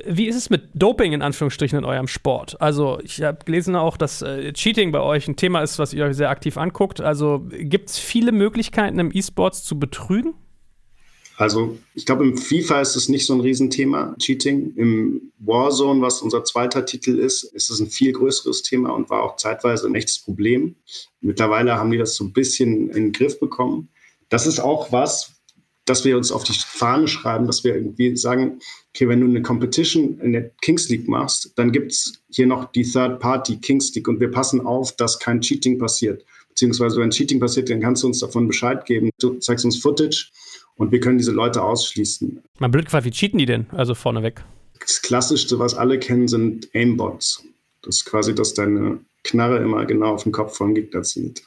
[0.07, 2.61] Wie ist es mit Doping in Anführungsstrichen in eurem Sport?
[2.61, 6.05] Also, ich habe gelesen auch, dass äh, Cheating bei euch ein Thema ist, was ihr
[6.05, 7.01] euch sehr aktiv anguckt.
[7.01, 10.35] Also, gibt es viele Möglichkeiten im E-Sports zu betrügen?
[11.37, 14.73] Also, ich glaube, im FIFA ist es nicht so ein Riesenthema, Cheating.
[14.77, 19.23] Im Warzone, was unser zweiter Titel ist, ist es ein viel größeres Thema und war
[19.23, 20.75] auch zeitweise ein echtes Problem.
[21.21, 23.89] Mittlerweile haben die das so ein bisschen in den Griff bekommen.
[24.29, 25.34] Das ist auch was,
[25.85, 28.61] dass wir uns auf die Fahne schreiben, dass wir irgendwie sagen,
[28.95, 32.73] okay, wenn du eine Competition in der Kings League machst, dann gibt es hier noch
[32.73, 36.25] die Third Party Kings League und wir passen auf, dass kein Cheating passiert.
[36.49, 39.11] Beziehungsweise wenn Cheating passiert, dann kannst du uns davon Bescheid geben.
[39.19, 40.31] Du zeigst uns Footage
[40.77, 42.43] und wir können diese Leute ausschließen.
[42.59, 43.67] Mal blöd gefragt, wie cheaten die denn?
[43.71, 44.45] Also vorneweg.
[44.81, 47.45] Das Klassischste, was alle kennen, sind Aimbots.
[47.83, 51.43] Das ist quasi, dass deine Knarre immer genau auf den Kopf vom Gegner zielt.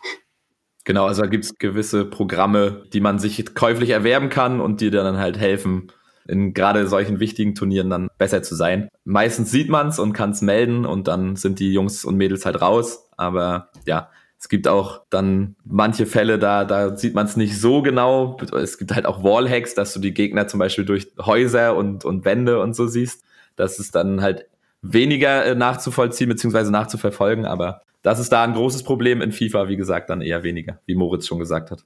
[0.88, 4.89] Genau, also da gibt es gewisse Programme, die man sich käuflich erwerben kann und die
[4.89, 5.91] dann halt helfen,
[6.26, 8.88] in gerade solchen wichtigen Turnieren dann besser zu sein.
[9.04, 12.45] Meistens sieht man es und kann es melden und dann sind die Jungs und Mädels
[12.45, 13.10] halt raus.
[13.17, 17.82] Aber ja, es gibt auch dann manche Fälle, da, da sieht man es nicht so
[17.82, 18.38] genau.
[18.54, 22.23] Es gibt halt auch Wallhacks, dass du die Gegner zum Beispiel durch Häuser und, und
[22.23, 23.26] Wände und so siehst.
[23.58, 24.45] Das ist dann halt
[24.82, 26.69] weniger äh, nachzuvollziehen bzw.
[26.69, 30.80] nachzuverfolgen, aber das ist da ein großes Problem in FIFA, wie gesagt, dann eher weniger,
[30.86, 31.84] wie Moritz schon gesagt hat.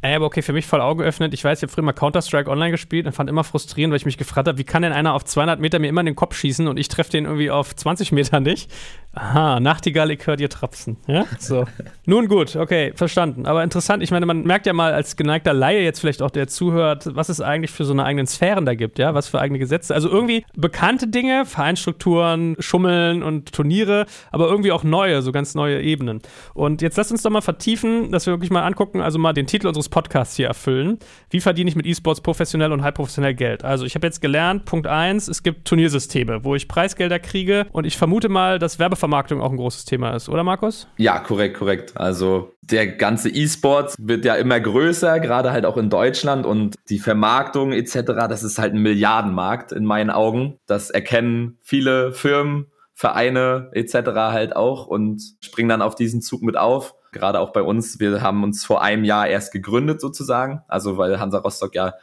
[0.00, 1.34] Ey, aber okay, für mich voll Augen geöffnet.
[1.34, 4.06] Ich weiß, ich habe früher mal Counter-Strike online gespielt und fand immer frustrierend, weil ich
[4.06, 6.36] mich gefragt habe, wie kann denn einer auf 200 Meter mir immer in den Kopf
[6.36, 8.70] schießen und ich treffe den irgendwie auf 20 Meter nicht?
[9.14, 10.98] Aha, Nachtigall, ich höre dir trapsen.
[11.08, 11.66] Ja, so.
[12.06, 13.46] Nun gut, okay, verstanden.
[13.46, 16.46] Aber interessant, ich meine, man merkt ja mal als geneigter Laie jetzt vielleicht auch, der
[16.46, 19.58] zuhört, was es eigentlich für so eine eigenen Sphären da gibt, ja, was für eigene
[19.58, 19.94] Gesetze.
[19.94, 25.82] Also irgendwie bekannte Dinge, Vereinsstrukturen, Schummeln und Turniere, aber irgendwie auch neue, so ganz neue
[25.82, 26.20] Ebenen.
[26.54, 29.48] Und jetzt lasst uns doch mal vertiefen, dass wir wirklich mal angucken, also mal den
[29.48, 30.98] Titel unseres unseres Podcasts hier erfüllen.
[31.30, 33.64] Wie verdiene ich mit E-Sports professionell und halb professionell Geld?
[33.64, 37.84] Also ich habe jetzt gelernt, Punkt 1, es gibt Turniersysteme, wo ich Preisgelder kriege und
[37.84, 40.86] ich vermute mal, dass Werbevermarktung auch ein großes Thema ist, oder Markus?
[40.96, 41.92] Ja, korrekt, korrekt.
[41.96, 46.98] Also der ganze E-Sports wird ja immer größer, gerade halt auch in Deutschland und die
[46.98, 50.58] Vermarktung etc., das ist halt ein Milliardenmarkt in meinen Augen.
[50.66, 54.10] Das erkennen viele Firmen, Vereine etc.
[54.14, 58.22] halt auch und springen dann auf diesen Zug mit auf gerade auch bei uns, wir
[58.22, 61.94] haben uns vor einem Jahr erst gegründet sozusagen, also weil Hansa Rostock ja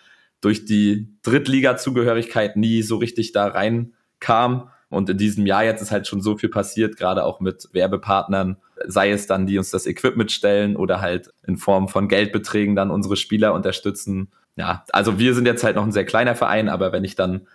[0.42, 4.70] durch die Drittliga-Zugehörigkeit nie so richtig da reinkam.
[4.90, 8.58] Und in diesem Jahr jetzt ist halt schon so viel passiert, gerade auch mit Werbepartnern,
[8.86, 12.92] sei es dann, die uns das Equipment stellen oder halt in Form von Geldbeträgen dann
[12.92, 14.30] unsere Spieler unterstützen.
[14.56, 17.48] Ja, also wir sind jetzt halt noch ein sehr kleiner Verein, aber wenn ich dann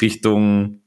[0.00, 0.80] Richtung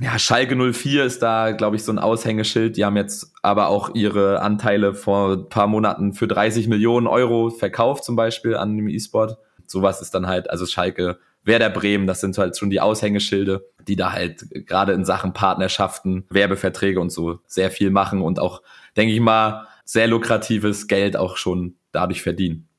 [0.00, 2.76] ja, Schalke 04 ist da, glaube ich, so ein Aushängeschild.
[2.76, 7.50] Die haben jetzt aber auch ihre Anteile vor ein paar Monaten für 30 Millionen Euro
[7.50, 9.36] verkauft, zum Beispiel an dem E-Sport.
[9.66, 13.96] Sowas ist dann halt, also Schalke, Werder Bremen, das sind halt schon die Aushängeschilde, die
[13.96, 18.62] da halt gerade in Sachen Partnerschaften, Werbeverträge und so sehr viel machen und auch,
[18.96, 22.69] denke ich mal, sehr lukratives Geld auch schon dadurch verdienen.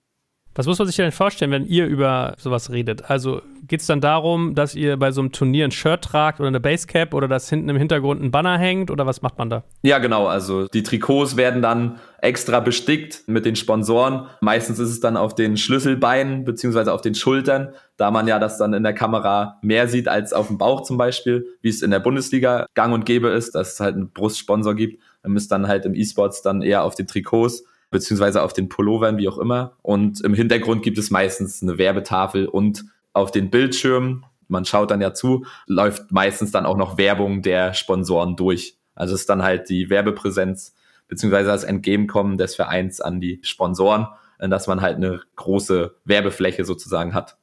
[0.54, 3.10] Was muss man sich denn vorstellen, wenn ihr über sowas redet?
[3.10, 6.50] Also geht es dann darum, dass ihr bei so einem Turnier ein Shirt tragt oder
[6.50, 9.64] eine Basecap oder dass hinten im Hintergrund ein Banner hängt oder was macht man da?
[9.82, 10.28] Ja, genau.
[10.28, 14.28] Also die Trikots werden dann extra bestickt mit den Sponsoren.
[14.42, 18.58] Meistens ist es dann auf den Schlüsselbeinen beziehungsweise auf den Schultern, da man ja das
[18.58, 21.92] dann in der Kamera mehr sieht als auf dem Bauch zum Beispiel, wie es in
[21.92, 25.02] der Bundesliga gang und gäbe ist, dass es halt einen Brustsponsor gibt.
[25.24, 29.18] Dann müsst dann halt im E-Sports dann eher auf den Trikots beziehungsweise auf den Pullovern,
[29.18, 29.78] wie auch immer.
[29.84, 35.02] Und im Hintergrund gibt es meistens eine Werbetafel und auf den Bildschirmen, man schaut dann
[35.02, 38.78] ja zu, läuft meistens dann auch noch Werbung der Sponsoren durch.
[38.96, 40.74] Also ist dann halt die Werbepräsenz
[41.08, 44.08] beziehungsweise das Entgegenkommen des Vereins an die Sponsoren,
[44.40, 47.38] dass man halt eine große Werbefläche sozusagen hat.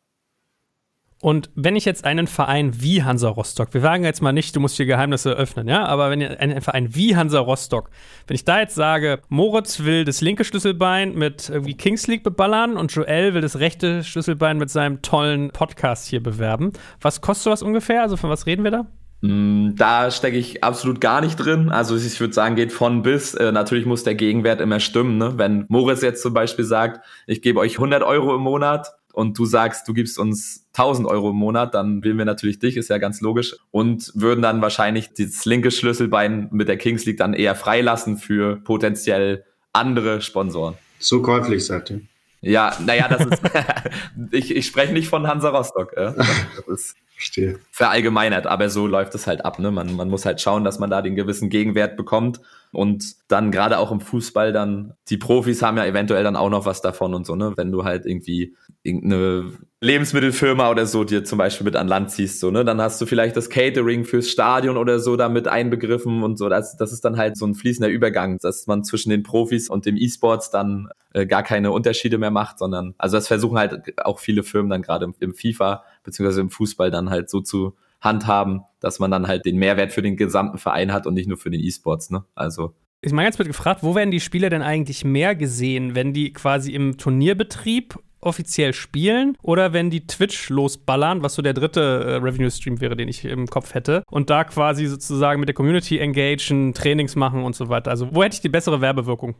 [1.21, 4.61] Und wenn ich jetzt einen Verein wie Hansa Rostock, wir sagen jetzt mal nicht, du
[4.61, 7.91] musst hier Geheimnisse öffnen, ja, aber wenn ein Verein wie Hansa Rostock,
[8.29, 12.77] wenn ich da jetzt sage, Moritz will das linke Schlüsselbein mit irgendwie Kings League beballern
[12.77, 17.63] und Joel will das rechte Schlüsselbein mit seinem tollen Podcast hier bewerben, was kostet sowas
[17.63, 18.03] ungefähr?
[18.03, 18.87] Also von was reden wir da?
[19.21, 21.71] Mm, da stecke ich absolut gar nicht drin.
[21.71, 23.35] Also ich würde sagen, geht von bis.
[23.35, 25.19] Äh, natürlich muss der Gegenwert immer stimmen.
[25.19, 25.35] Ne?
[25.37, 29.47] Wenn Moritz jetzt zum Beispiel sagt, ich gebe euch 100 Euro im Monat und du
[29.47, 32.99] sagst, du gibst uns 1000 Euro im Monat, dann wählen wir natürlich dich, ist ja
[32.99, 33.57] ganz logisch.
[33.71, 38.57] Und würden dann wahrscheinlich das linke Schlüsselbein mit der Kings League dann eher freilassen für
[38.57, 40.75] potenziell andere Sponsoren.
[40.99, 42.01] So käuflich seid ihr.
[42.41, 43.43] Ja, naja, das ist,
[44.31, 45.97] ich, ich spreche nicht von Hansa Rostock.
[45.97, 46.13] Äh.
[46.57, 47.59] Das ist Verstehe.
[47.73, 49.59] verallgemeinert, aber so läuft es halt ab.
[49.59, 49.73] Ne?
[49.73, 52.41] Man, man muss halt schauen, dass man da den gewissen Gegenwert bekommt
[52.73, 56.67] und dann gerade auch im Fußball dann, die Profis haben ja eventuell dann auch noch
[56.67, 57.53] was davon und so, ne?
[57.57, 62.41] Wenn du halt irgendwie irgendeine Lebensmittelfirma oder so dir zum Beispiel mit an Land ziehst,
[62.41, 62.65] so, ne?
[62.65, 66.49] Dann hast du vielleicht das Catering fürs Stadion oder so damit einbegriffen und so.
[66.49, 69.87] Das, das ist dann halt so ein fließender Übergang, dass man zwischen den Profis und
[69.87, 74.19] dem E-Sports dann äh, gar keine Unterschiede mehr macht, sondern, also das versuchen halt auch
[74.19, 78.63] viele Firmen dann gerade im, im FIFA beziehungsweise im Fußball dann halt so zu handhaben,
[78.81, 81.51] dass man dann halt den Mehrwert für den gesamten Verein hat und nicht nur für
[81.51, 82.25] den E-Sports, ne?
[82.35, 82.75] Also.
[83.01, 86.33] Ich meine ganz mit gefragt, wo werden die Spieler denn eigentlich mehr gesehen, wenn die
[86.33, 92.15] quasi im Turnierbetrieb offiziell spielen oder wenn die Twitch losballern, was so der dritte äh,
[92.17, 96.75] Revenue-Stream wäre, den ich im Kopf hätte, und da quasi sozusagen mit der Community engagen,
[96.75, 97.91] Trainings machen und so weiter.
[97.91, 99.37] Also wo hätte ich die bessere Werbewirkung?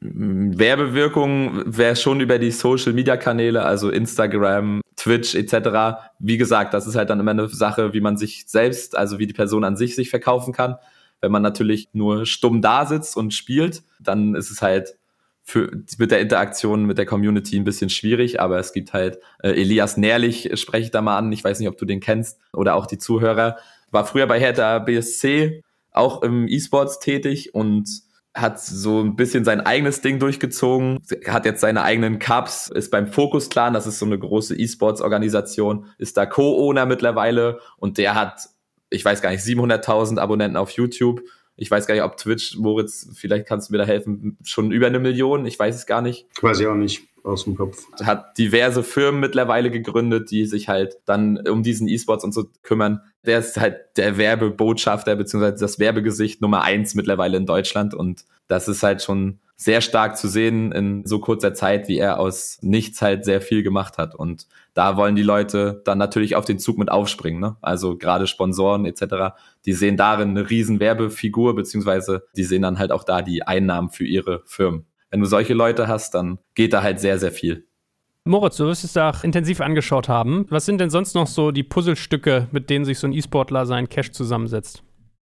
[0.00, 6.00] Werbewirkung wäre schon über die Social Media Kanäle, also Instagram, Twitch etc.
[6.18, 9.26] Wie gesagt, das ist halt dann immer eine Sache, wie man sich selbst, also wie
[9.26, 10.76] die Person an sich sich verkaufen kann.
[11.20, 14.96] Wenn man natürlich nur stumm da sitzt und spielt, dann ist es halt
[15.42, 19.50] für, mit der Interaktion mit der Community ein bisschen schwierig, aber es gibt halt äh,
[19.50, 22.74] Elias Nährlich, spreche ich da mal an, ich weiß nicht, ob du den kennst oder
[22.74, 23.56] auch die Zuhörer,
[23.90, 27.88] war früher bei Hertha BSC auch im E-Sports tätig und
[28.34, 33.08] hat so ein bisschen sein eigenes Ding durchgezogen, hat jetzt seine eigenen Cups, ist beim
[33.08, 38.48] Focus Clan, das ist so eine große E-Sports-Organisation, ist da Co-Owner mittlerweile und der hat,
[38.88, 41.22] ich weiß gar nicht, 700.000 Abonnenten auf YouTube.
[41.60, 44.86] Ich weiß gar nicht, ob Twitch, Moritz, vielleicht kannst du mir da helfen, schon über
[44.86, 46.26] eine Million, ich weiß es gar nicht.
[46.36, 47.84] Ich auch nicht aus dem Kopf.
[48.02, 53.02] Hat diverse Firmen mittlerweile gegründet, die sich halt dann um diesen E-Sports und so kümmern.
[53.26, 58.66] Der ist halt der Werbebotschafter beziehungsweise das Werbegesicht Nummer eins mittlerweile in Deutschland und das
[58.66, 63.02] ist halt schon sehr stark zu sehen in so kurzer Zeit, wie er aus nichts
[63.02, 64.14] halt sehr viel gemacht hat.
[64.14, 64.46] Und
[64.80, 67.40] da wollen die Leute dann natürlich auf den Zug mit aufspringen.
[67.40, 67.56] Ne?
[67.60, 72.90] Also gerade Sponsoren etc., die sehen darin eine riesen Werbefigur, beziehungsweise die sehen dann halt
[72.90, 76.82] auch da die Einnahmen für ihre Firmen wenn du solche Leute hast, dann geht da
[76.82, 77.66] halt sehr, sehr viel.
[78.24, 80.46] Moritz, du wirst es da auch intensiv angeschaut haben.
[80.50, 83.88] Was sind denn sonst noch so die Puzzlestücke, mit denen sich so ein E-Sportler sein
[83.88, 84.82] Cash zusammensetzt?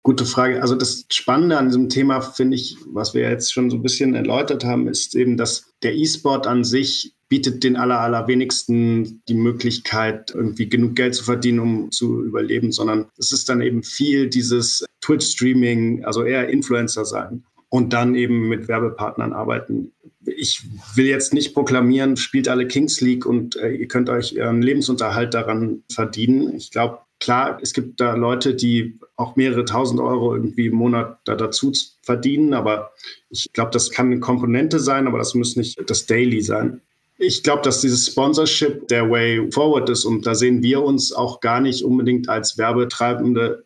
[0.03, 0.61] Gute Frage.
[0.61, 4.15] Also das Spannende an diesem Thema finde ich, was wir jetzt schon so ein bisschen
[4.15, 10.31] erläutert haben, ist eben, dass der E-Sport an sich bietet den aller, allerwenigsten die Möglichkeit,
[10.35, 14.85] irgendwie genug Geld zu verdienen, um zu überleben, sondern es ist dann eben viel dieses
[14.99, 19.93] Twitch-Streaming, also eher Influencer sein und dann eben mit Werbepartnern arbeiten.
[20.25, 20.63] Ich
[20.95, 25.33] will jetzt nicht proklamieren, spielt alle Kings League und äh, ihr könnt euch euren Lebensunterhalt
[25.33, 26.53] daran verdienen.
[26.57, 31.19] Ich glaube, klar, es gibt da Leute, die auch mehrere tausend Euro irgendwie im Monat
[31.23, 32.91] da dazu verdienen, aber
[33.29, 36.81] ich glaube, das kann eine Komponente sein, aber das muss nicht das Daily sein.
[37.23, 41.39] Ich glaube, dass dieses Sponsorship der Way Forward ist und da sehen wir uns auch
[41.39, 43.63] gar nicht unbedingt als Werbetreibende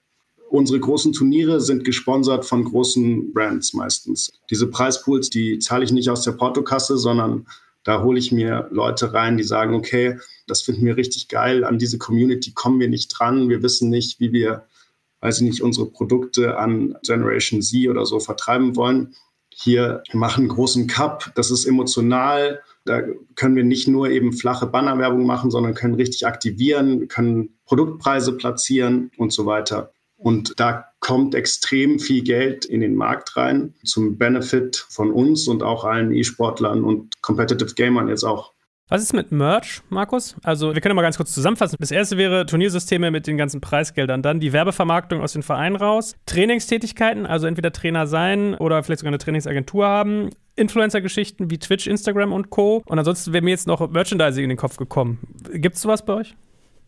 [0.49, 4.31] Unsere großen Turniere sind gesponsert von großen Brands meistens.
[4.49, 7.47] Diese Preispools, die zahle ich nicht aus der Portokasse, sondern
[7.83, 11.77] da hole ich mir Leute rein, die sagen, okay, das finden wir richtig geil, an
[11.79, 14.65] diese Community kommen wir nicht dran, wir wissen nicht, wie wir,
[15.21, 19.15] weiß ich nicht, unsere Produkte an Generation Z oder so vertreiben wollen.
[19.49, 23.01] Hier machen großen Cup, das ist emotional, da
[23.35, 29.11] können wir nicht nur eben flache Bannerwerbung machen, sondern können richtig aktivieren, können Produktpreise platzieren
[29.17, 29.91] und so weiter.
[30.17, 35.61] Und da kommt extrem viel Geld in den Markt rein zum Benefit von uns und
[35.61, 38.53] auch allen E-Sportlern und Competitive Gamern jetzt auch.
[38.87, 40.35] Was ist mit Merch, Markus?
[40.43, 41.77] Also, wir können mal ganz kurz zusammenfassen.
[41.79, 44.21] Das erste wäre Turniersysteme mit den ganzen Preisgeldern.
[44.21, 46.15] Dann die Werbevermarktung aus den Vereinen raus.
[46.27, 50.29] Trainingstätigkeiten, also entweder Trainer sein oder vielleicht sogar eine Trainingsagentur haben.
[50.55, 52.81] Influencer-Geschichten wie Twitch, Instagram und Co.
[52.85, 55.19] Und ansonsten wäre mir jetzt noch Merchandising in den Kopf gekommen.
[55.53, 56.35] Gibt es sowas bei euch?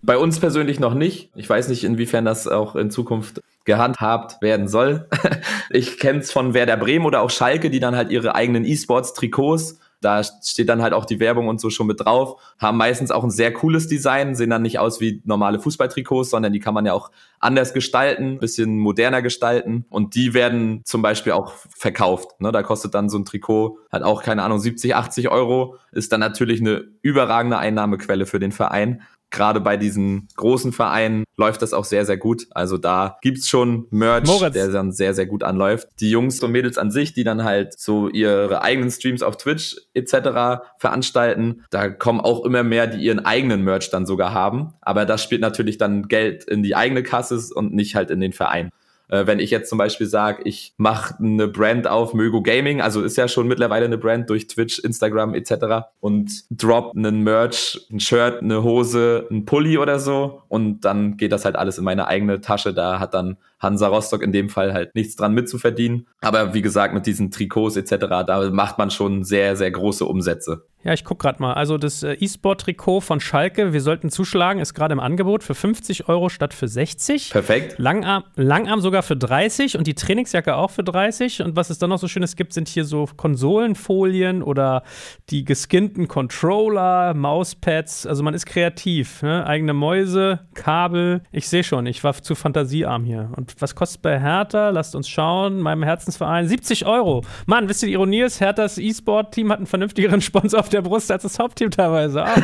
[0.01, 1.31] Bei uns persönlich noch nicht.
[1.35, 5.07] Ich weiß nicht, inwiefern das auch in Zukunft gehandhabt werden soll.
[5.69, 9.79] ich kenne es von Werder Bremen oder auch Schalke, die dann halt ihre eigenen E-Sports-Trikots
[10.01, 12.41] Da steht dann halt auch die Werbung und so schon mit drauf.
[12.59, 16.53] Haben meistens auch ein sehr cooles Design, sehen dann nicht aus wie normale Fußballtrikots, sondern
[16.53, 19.85] die kann man ja auch anders gestalten, bisschen moderner gestalten.
[19.89, 22.39] Und die werden zum Beispiel auch verkauft.
[22.39, 22.51] Ne?
[22.51, 25.75] Da kostet dann so ein Trikot halt auch, keine Ahnung, 70, 80 Euro.
[25.91, 31.61] Ist dann natürlich eine überragende Einnahmequelle für den Verein gerade bei diesen großen Vereinen läuft
[31.61, 32.47] das auch sehr, sehr gut.
[32.51, 34.53] Also da gibt's schon Merch, Moritz.
[34.53, 35.87] der dann sehr, sehr gut anläuft.
[35.99, 39.75] Die Jungs und Mädels an sich, die dann halt so ihre eigenen Streams auf Twitch
[39.93, 40.63] etc.
[40.79, 44.73] veranstalten, da kommen auch immer mehr, die ihren eigenen Merch dann sogar haben.
[44.81, 48.33] Aber das spielt natürlich dann Geld in die eigene Kasse und nicht halt in den
[48.33, 48.71] Verein.
[49.09, 53.01] Äh, wenn ich jetzt zum Beispiel sage, ich mache eine Brand auf Mögo Gaming, also
[53.01, 55.87] ist ja schon mittlerweile eine Brand durch Twitch, Instagram etc.
[55.99, 61.31] und drop einen Merch, ein Shirt, eine Hose, ein Pulli oder so und dann geht
[61.31, 62.73] das halt alles in meine eigene Tasche.
[62.73, 66.07] Da hat dann Hansa Rostock in dem Fall halt nichts dran mitzuverdienen.
[66.21, 70.65] Aber wie gesagt, mit diesen Trikots etc., da macht man schon sehr, sehr große Umsätze.
[70.87, 71.51] Ja, ich gucke gerade mal.
[71.51, 76.07] Also das äh, E-Sport-Trikot von Schalke, wir sollten zuschlagen, ist gerade im Angebot für 50
[76.07, 77.31] Euro statt für 60.
[77.31, 77.77] Perfekt.
[77.77, 81.41] Langarm, Langarm sogar für 30 und die Trainingsjacke auch für 30.
[81.41, 84.83] Und was es dann noch so Schönes gibt, sind hier so Konsolenfolien oder
[85.29, 88.07] die geskinnten Controller, Mauspads.
[88.07, 89.21] Also man ist kreativ.
[89.23, 89.45] Ne?
[89.45, 91.21] Eigene Mäuse, Kabel.
[91.33, 93.29] Ich sehe schon, ich war zu fantasiearm hier.
[93.35, 94.69] Und was kostet bei Hertha?
[94.69, 95.59] Lasst uns schauen.
[95.59, 97.25] Meinem Herzensverein 70 Euro.
[97.45, 100.83] Mann, wisst ihr, die Ironie ist, Herthas E-Sport-Team hat einen vernünftigeren Sponsor auf der der
[100.83, 102.23] Brust als das Hauptteam teilweise.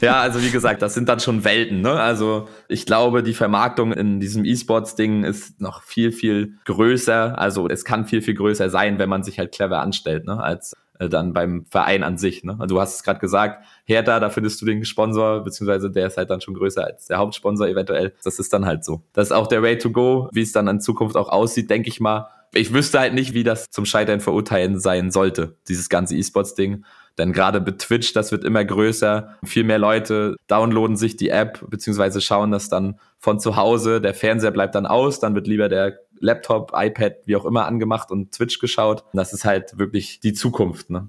[0.00, 1.80] Ja, also wie gesagt, das sind dann schon Welten.
[1.80, 1.90] Ne?
[1.90, 7.38] Also ich glaube, die Vermarktung in diesem E-Sports-Ding ist noch viel, viel größer.
[7.38, 10.40] Also es kann viel, viel größer sein, wenn man sich halt clever anstellt, ne?
[10.40, 12.44] als äh, dann beim Verein an sich.
[12.44, 12.56] Ne?
[12.58, 16.16] Also du hast es gerade gesagt, Hertha, da findest du den Sponsor, beziehungsweise der ist
[16.16, 18.12] halt dann schon größer als der Hauptsponsor eventuell.
[18.22, 19.02] Das ist dann halt so.
[19.12, 21.88] Das ist auch der Way to go, wie es dann in Zukunft auch aussieht, denke
[21.88, 26.16] ich mal ich wüsste halt nicht, wie das zum Scheitern verurteilen sein sollte, dieses ganze
[26.16, 26.84] E-Sports-Ding.
[27.18, 29.36] Denn gerade mit Twitch, das wird immer größer.
[29.44, 34.00] Viel mehr Leute downloaden sich die App, beziehungsweise schauen das dann von zu Hause.
[34.00, 38.10] Der Fernseher bleibt dann aus, dann wird lieber der Laptop, iPad, wie auch immer angemacht
[38.10, 39.04] und Twitch geschaut.
[39.12, 40.90] Das ist halt wirklich die Zukunft.
[40.90, 41.08] Ne?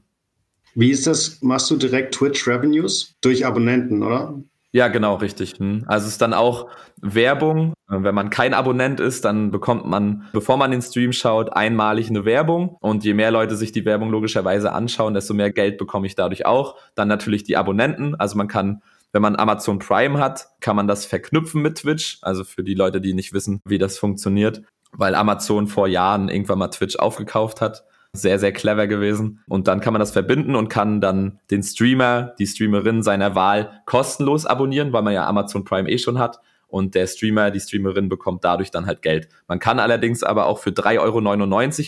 [0.76, 1.42] Wie ist das?
[1.42, 4.42] Machst du direkt Twitch Revenues durch Abonnenten, oder?
[4.72, 5.56] Ja, genau, richtig.
[5.58, 5.84] Hm.
[5.88, 6.70] Also es ist dann auch
[7.02, 7.74] Werbung.
[7.90, 12.26] Wenn man kein Abonnent ist, dann bekommt man, bevor man den Stream schaut, einmalig eine
[12.26, 12.78] Werbung.
[12.82, 16.46] Und je mehr Leute sich die Werbung logischerweise anschauen, desto mehr Geld bekomme ich dadurch
[16.46, 16.76] auch.
[16.96, 18.16] Dann natürlich die Abonnenten.
[18.16, 18.82] Also man kann
[19.14, 22.20] wenn man Amazon Prime hat, kann man das verknüpfen mit Twitch.
[22.22, 26.60] Also für die Leute, die nicht wissen, wie das funktioniert, weil Amazon vor Jahren irgendwann
[26.60, 29.44] mal Twitch aufgekauft hat sehr, sehr clever gewesen.
[29.48, 33.82] Und dann kann man das verbinden und kann dann den Streamer, die Streamerin seiner Wahl
[33.86, 36.40] kostenlos abonnieren, weil man ja Amazon Prime eh schon hat.
[36.68, 39.30] Und der Streamer, die Streamerin bekommt dadurch dann halt Geld.
[39.48, 41.00] Man kann allerdings aber auch für 3,99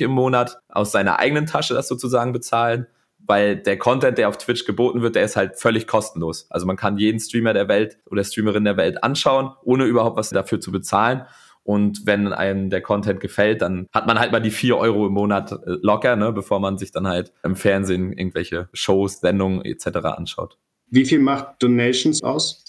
[0.02, 2.88] Euro im Monat aus seiner eigenen Tasche das sozusagen bezahlen
[3.30, 6.48] weil der Content, der auf Twitch geboten wird, der ist halt völlig kostenlos.
[6.50, 10.32] Also man kann jeden Streamer der Welt oder Streamerin der Welt anschauen, ohne überhaupt was
[10.32, 11.28] dafür zu bezahlen.
[11.62, 15.14] Und wenn einem der Content gefällt, dann hat man halt mal die vier Euro im
[15.14, 19.98] Monat äh, locker, ne, bevor man sich dann halt im Fernsehen irgendwelche Shows, Sendungen etc.
[20.06, 20.58] anschaut.
[20.90, 22.69] Wie viel macht Donations aus?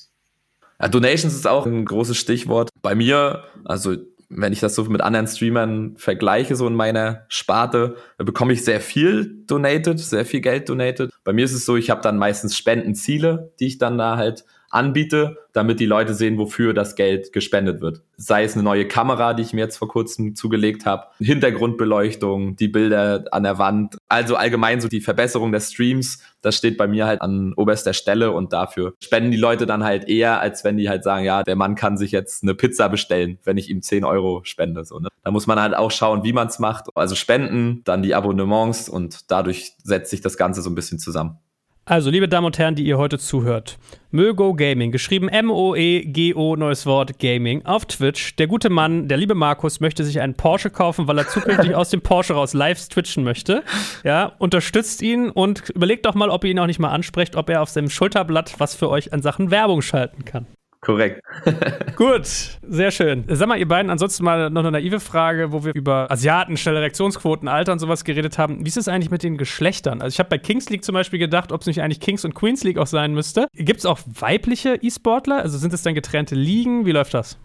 [0.80, 2.70] Ja, Donations ist auch ein großes Stichwort.
[2.80, 3.96] Bei mir, also
[4.30, 8.80] wenn ich das so mit anderen Streamern vergleiche, so in meiner Sparte, bekomme ich sehr
[8.80, 11.10] viel donated, sehr viel Geld donated.
[11.24, 14.44] Bei mir ist es so, ich habe dann meistens Spendenziele, die ich dann da halt
[14.70, 18.02] anbiete, damit die Leute sehen, wofür das Geld gespendet wird.
[18.16, 22.68] Sei es eine neue Kamera, die ich mir jetzt vor kurzem zugelegt habe, Hintergrundbeleuchtung, die
[22.68, 27.06] Bilder an der Wand, also allgemein so die Verbesserung des Streams, das steht bei mir
[27.06, 30.88] halt an oberster Stelle und dafür spenden die Leute dann halt eher, als wenn die
[30.88, 34.04] halt sagen, ja, der Mann kann sich jetzt eine Pizza bestellen, wenn ich ihm 10
[34.04, 34.84] Euro spende.
[34.84, 35.08] So, ne?
[35.24, 36.86] Da muss man halt auch schauen, wie man es macht.
[36.94, 41.38] Also spenden, dann die Abonnements und dadurch setzt sich das Ganze so ein bisschen zusammen.
[41.90, 43.76] Also, liebe Damen und Herren, die ihr heute zuhört,
[44.12, 48.36] Mögo Gaming, geschrieben M-O-E-G-O, neues Wort Gaming, auf Twitch.
[48.36, 51.90] Der gute Mann, der liebe Markus, möchte sich einen Porsche kaufen, weil er zukünftig aus
[51.90, 53.64] dem Porsche raus live twitchen möchte.
[54.04, 57.50] Ja, unterstützt ihn und überlegt doch mal, ob ihr ihn auch nicht mal ansprecht, ob
[57.50, 60.46] er auf seinem Schulterblatt was für euch an Sachen Werbung schalten kann.
[60.80, 61.22] Korrekt.
[61.96, 62.26] Gut,
[62.66, 63.24] sehr schön.
[63.28, 66.80] Sag mal, ihr beiden, ansonsten mal noch eine naive Frage, wo wir über Asiaten, schnelle
[66.80, 68.64] Reaktionsquoten, Alter und sowas geredet haben.
[68.64, 70.00] Wie ist es eigentlich mit den Geschlechtern?
[70.00, 72.34] Also ich habe bei Kings League zum Beispiel gedacht, ob es nicht eigentlich Kings und
[72.34, 73.46] Queens League auch sein müsste.
[73.54, 75.42] Gibt es auch weibliche E-Sportler?
[75.42, 76.86] Also sind es dann getrennte Ligen?
[76.86, 77.38] Wie läuft das?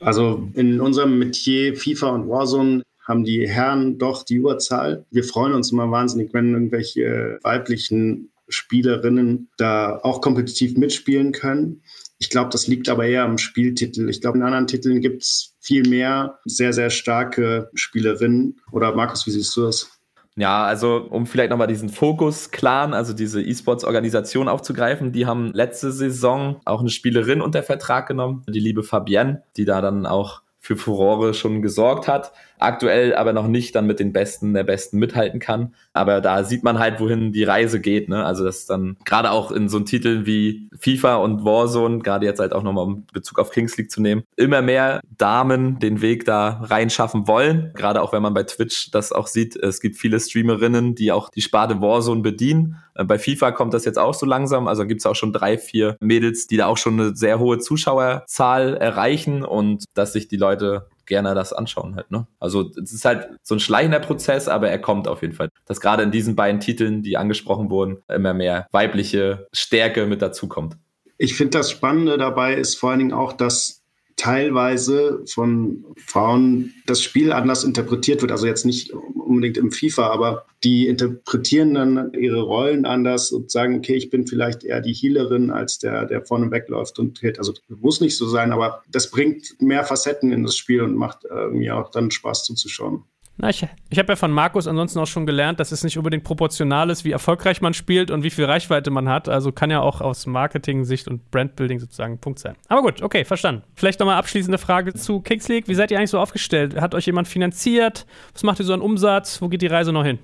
[0.00, 5.04] Also in unserem Metier FIFA und Warzone haben die Herren doch die Überzahl.
[5.10, 11.82] Wir freuen uns immer wahnsinnig, wenn irgendwelche weiblichen Spielerinnen da auch kompetitiv mitspielen können.
[12.18, 14.08] Ich glaube, das liegt aber eher am Spieltitel.
[14.08, 18.60] Ich glaube, in anderen Titeln gibt es viel mehr sehr, sehr starke Spielerinnen.
[18.72, 19.90] Oder Markus, wie siehst du das?
[20.38, 26.60] Ja, also um vielleicht nochmal diesen Fokus-Clan, also diese E-Sports-Organisation aufzugreifen, die haben letzte Saison
[26.66, 31.32] auch eine Spielerin unter Vertrag genommen, die liebe Fabienne, die da dann auch für Furore
[31.32, 35.74] schon gesorgt hat aktuell aber noch nicht dann mit den Besten der Besten mithalten kann.
[35.92, 38.08] Aber da sieht man halt, wohin die Reise geht.
[38.08, 38.24] Ne?
[38.24, 42.52] Also das dann gerade auch in so Titeln wie FIFA und Warzone, gerade jetzt halt
[42.52, 46.60] auch nochmal um Bezug auf Kings League zu nehmen, immer mehr Damen den Weg da
[46.62, 47.72] reinschaffen wollen.
[47.74, 51.30] Gerade auch wenn man bei Twitch das auch sieht, es gibt viele Streamerinnen, die auch
[51.30, 52.76] die Sparte Warzone bedienen.
[53.04, 54.68] Bei FIFA kommt das jetzt auch so langsam.
[54.68, 57.58] Also gibt es auch schon drei, vier Mädels, die da auch schon eine sehr hohe
[57.58, 62.10] Zuschauerzahl erreichen und dass sich die Leute gerne das anschauen halt.
[62.10, 62.26] Ne?
[62.38, 65.48] Also es ist halt so ein schleichender Prozess, aber er kommt auf jeden Fall.
[65.64, 70.76] Dass gerade in diesen beiden Titeln, die angesprochen wurden, immer mehr weibliche Stärke mit dazukommt.
[71.18, 73.82] Ich finde das Spannende dabei ist vor allen Dingen auch, dass
[74.16, 78.32] teilweise von Frauen das Spiel anders interpretiert wird.
[78.32, 78.92] Also jetzt nicht
[79.26, 84.26] unbedingt im FIFA, aber die interpretieren dann ihre Rollen anders und sagen, okay, ich bin
[84.26, 87.38] vielleicht eher die Healerin als der, der vorne wegläuft und hält.
[87.38, 91.24] Also muss nicht so sein, aber das bringt mehr Facetten in das Spiel und macht
[91.24, 93.04] äh, mir auch dann Spaß zuzuschauen.
[93.38, 96.24] Na, ich, ich habe ja von Markus ansonsten auch schon gelernt, dass es nicht unbedingt
[96.24, 99.28] proportional ist, wie erfolgreich man spielt und wie viel Reichweite man hat.
[99.28, 102.56] Also kann ja auch aus Marketing-Sicht und Brandbuilding sozusagen ein Punkt sein.
[102.68, 103.62] Aber gut, okay, verstanden.
[103.74, 105.68] Vielleicht nochmal abschließende Frage zu Kings League.
[105.68, 106.80] Wie seid ihr eigentlich so aufgestellt?
[106.80, 108.06] Hat euch jemand finanziert?
[108.32, 109.42] Was macht ihr so an Umsatz?
[109.42, 110.18] Wo geht die Reise noch hin?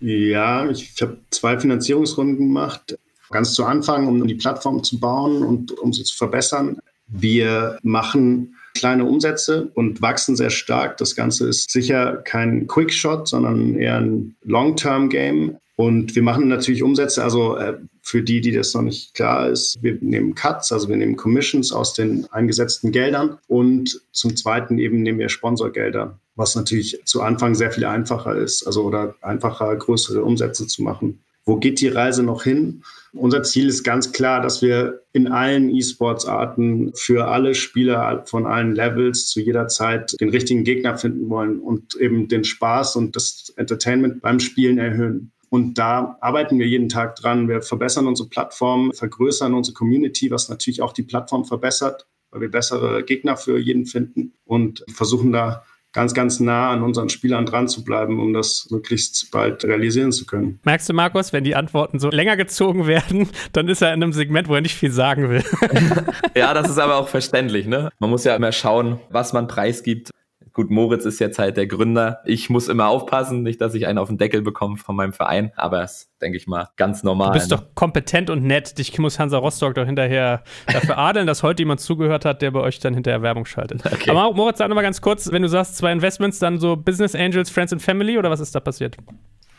[0.00, 2.98] Ja, ich, ich habe zwei Finanzierungsrunden gemacht.
[3.30, 6.78] Ganz zu Anfang, um die Plattform zu bauen und um sie zu verbessern.
[7.06, 10.96] Wir machen kleine Umsätze und wachsen sehr stark.
[10.96, 15.56] Das Ganze ist sicher kein Quickshot, sondern eher ein Long-Term-Game.
[15.76, 19.78] Und wir machen natürlich Umsätze, also äh, für die, die das noch nicht klar ist,
[19.80, 25.02] wir nehmen Cuts, also wir nehmen Commissions aus den eingesetzten Geldern und zum Zweiten eben
[25.02, 30.24] nehmen wir Sponsorgelder, was natürlich zu Anfang sehr viel einfacher ist, also oder einfacher größere
[30.24, 31.20] Umsätze zu machen.
[31.48, 32.82] Wo geht die Reise noch hin?
[33.14, 38.74] Unser Ziel ist ganz klar, dass wir in allen E-Sports-Arten für alle Spieler von allen
[38.74, 43.50] Levels zu jeder Zeit den richtigen Gegner finden wollen und eben den Spaß und das
[43.56, 45.32] Entertainment beim Spielen erhöhen.
[45.48, 47.48] Und da arbeiten wir jeden Tag dran.
[47.48, 52.50] Wir verbessern unsere Plattform, vergrößern unsere Community, was natürlich auch die Plattform verbessert, weil wir
[52.50, 57.68] bessere Gegner für jeden finden und versuchen da ganz, ganz nah an unseren Spielern dran
[57.68, 60.60] zu bleiben, um das möglichst bald realisieren zu können.
[60.64, 64.12] Merkst du, Markus, wenn die Antworten so länger gezogen werden, dann ist er in einem
[64.12, 65.42] Segment, wo er nicht viel sagen will.
[66.34, 67.66] ja, das ist aber auch verständlich.
[67.66, 67.90] Ne?
[67.98, 70.10] Man muss ja immer schauen, was man preisgibt.
[70.58, 72.18] Gut, Moritz ist jetzt halt der Gründer.
[72.24, 75.52] Ich muss immer aufpassen, nicht, dass ich einen auf den Deckel bekomme von meinem Verein,
[75.54, 77.28] aber es denke ich mal ganz normal.
[77.28, 77.58] Du bist ne?
[77.58, 78.76] doch kompetent und nett.
[78.76, 82.58] Dich muss Hansa Rostock doch hinterher dafür adeln, dass heute jemand zugehört hat, der bei
[82.58, 83.86] euch dann hinterher Werbung schaltet.
[83.86, 84.10] Okay.
[84.10, 87.50] Aber Moritz, sag nochmal ganz kurz, wenn du sagst, zwei Investments, dann so Business Angels,
[87.50, 88.96] Friends and Family oder was ist da passiert?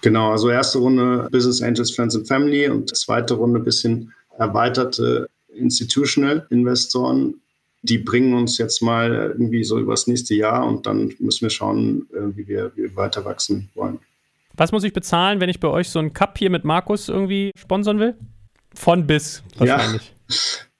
[0.02, 6.45] Genau, also erste Runde Business Angels, Friends and Family und zweite Runde bisschen erweiterte Institutional
[6.50, 7.36] Investoren
[7.82, 12.07] die bringen uns jetzt mal irgendwie so übers nächste Jahr und dann müssen wir schauen,
[12.13, 13.99] äh, wie wir, wie wir weiter wachsen wollen.
[14.55, 17.51] Was muss ich bezahlen, wenn ich bei euch so einen Cup hier mit Markus irgendwie
[17.55, 18.15] sponsern will?
[18.73, 20.13] Von bis wahrscheinlich.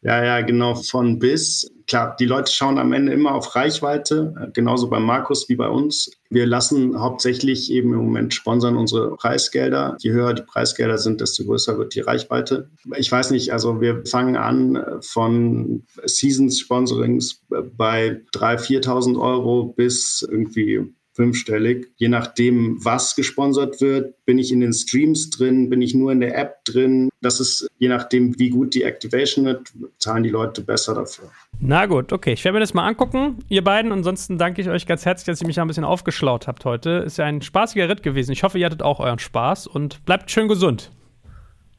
[0.02, 4.34] Ja, ja, ja genau, von bis klar, die Leute schauen am Ende immer auf Reichweite,
[4.40, 6.10] äh, genauso bei Markus wie bei uns.
[6.30, 9.98] Wir lassen hauptsächlich eben im Moment sponsern unsere Preisgelder.
[10.00, 12.70] Je höher die Preisgelder sind, desto größer wird die Reichweite.
[12.96, 19.74] Ich weiß nicht, also wir fangen an äh, von Seasons-Sponsorings äh, bei 3.000, 4.000 Euro
[19.76, 21.92] bis irgendwie fünfstellig.
[21.98, 26.22] Je nachdem, was gesponsert wird, bin ich in den Streams drin, bin ich nur in
[26.22, 27.10] der App drin.
[27.20, 31.30] Das ist je nachdem, wie gut die Activation wird, zahlen die Leute besser dafür.
[31.60, 32.32] Na gut, okay.
[32.32, 33.92] Ich werde mir das mal angucken, ihr beiden.
[33.92, 37.04] Ansonsten danke ich euch ganz herzlich, dass ihr mich da ein bisschen aufgeschlaut habt heute.
[37.06, 38.32] Ist ja ein spaßiger Ritt gewesen.
[38.32, 40.90] Ich hoffe, ihr hattet auch euren Spaß und bleibt schön gesund.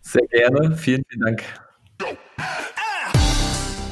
[0.03, 0.77] Sehr gerne.
[0.77, 1.45] Vielen, vielen Dank.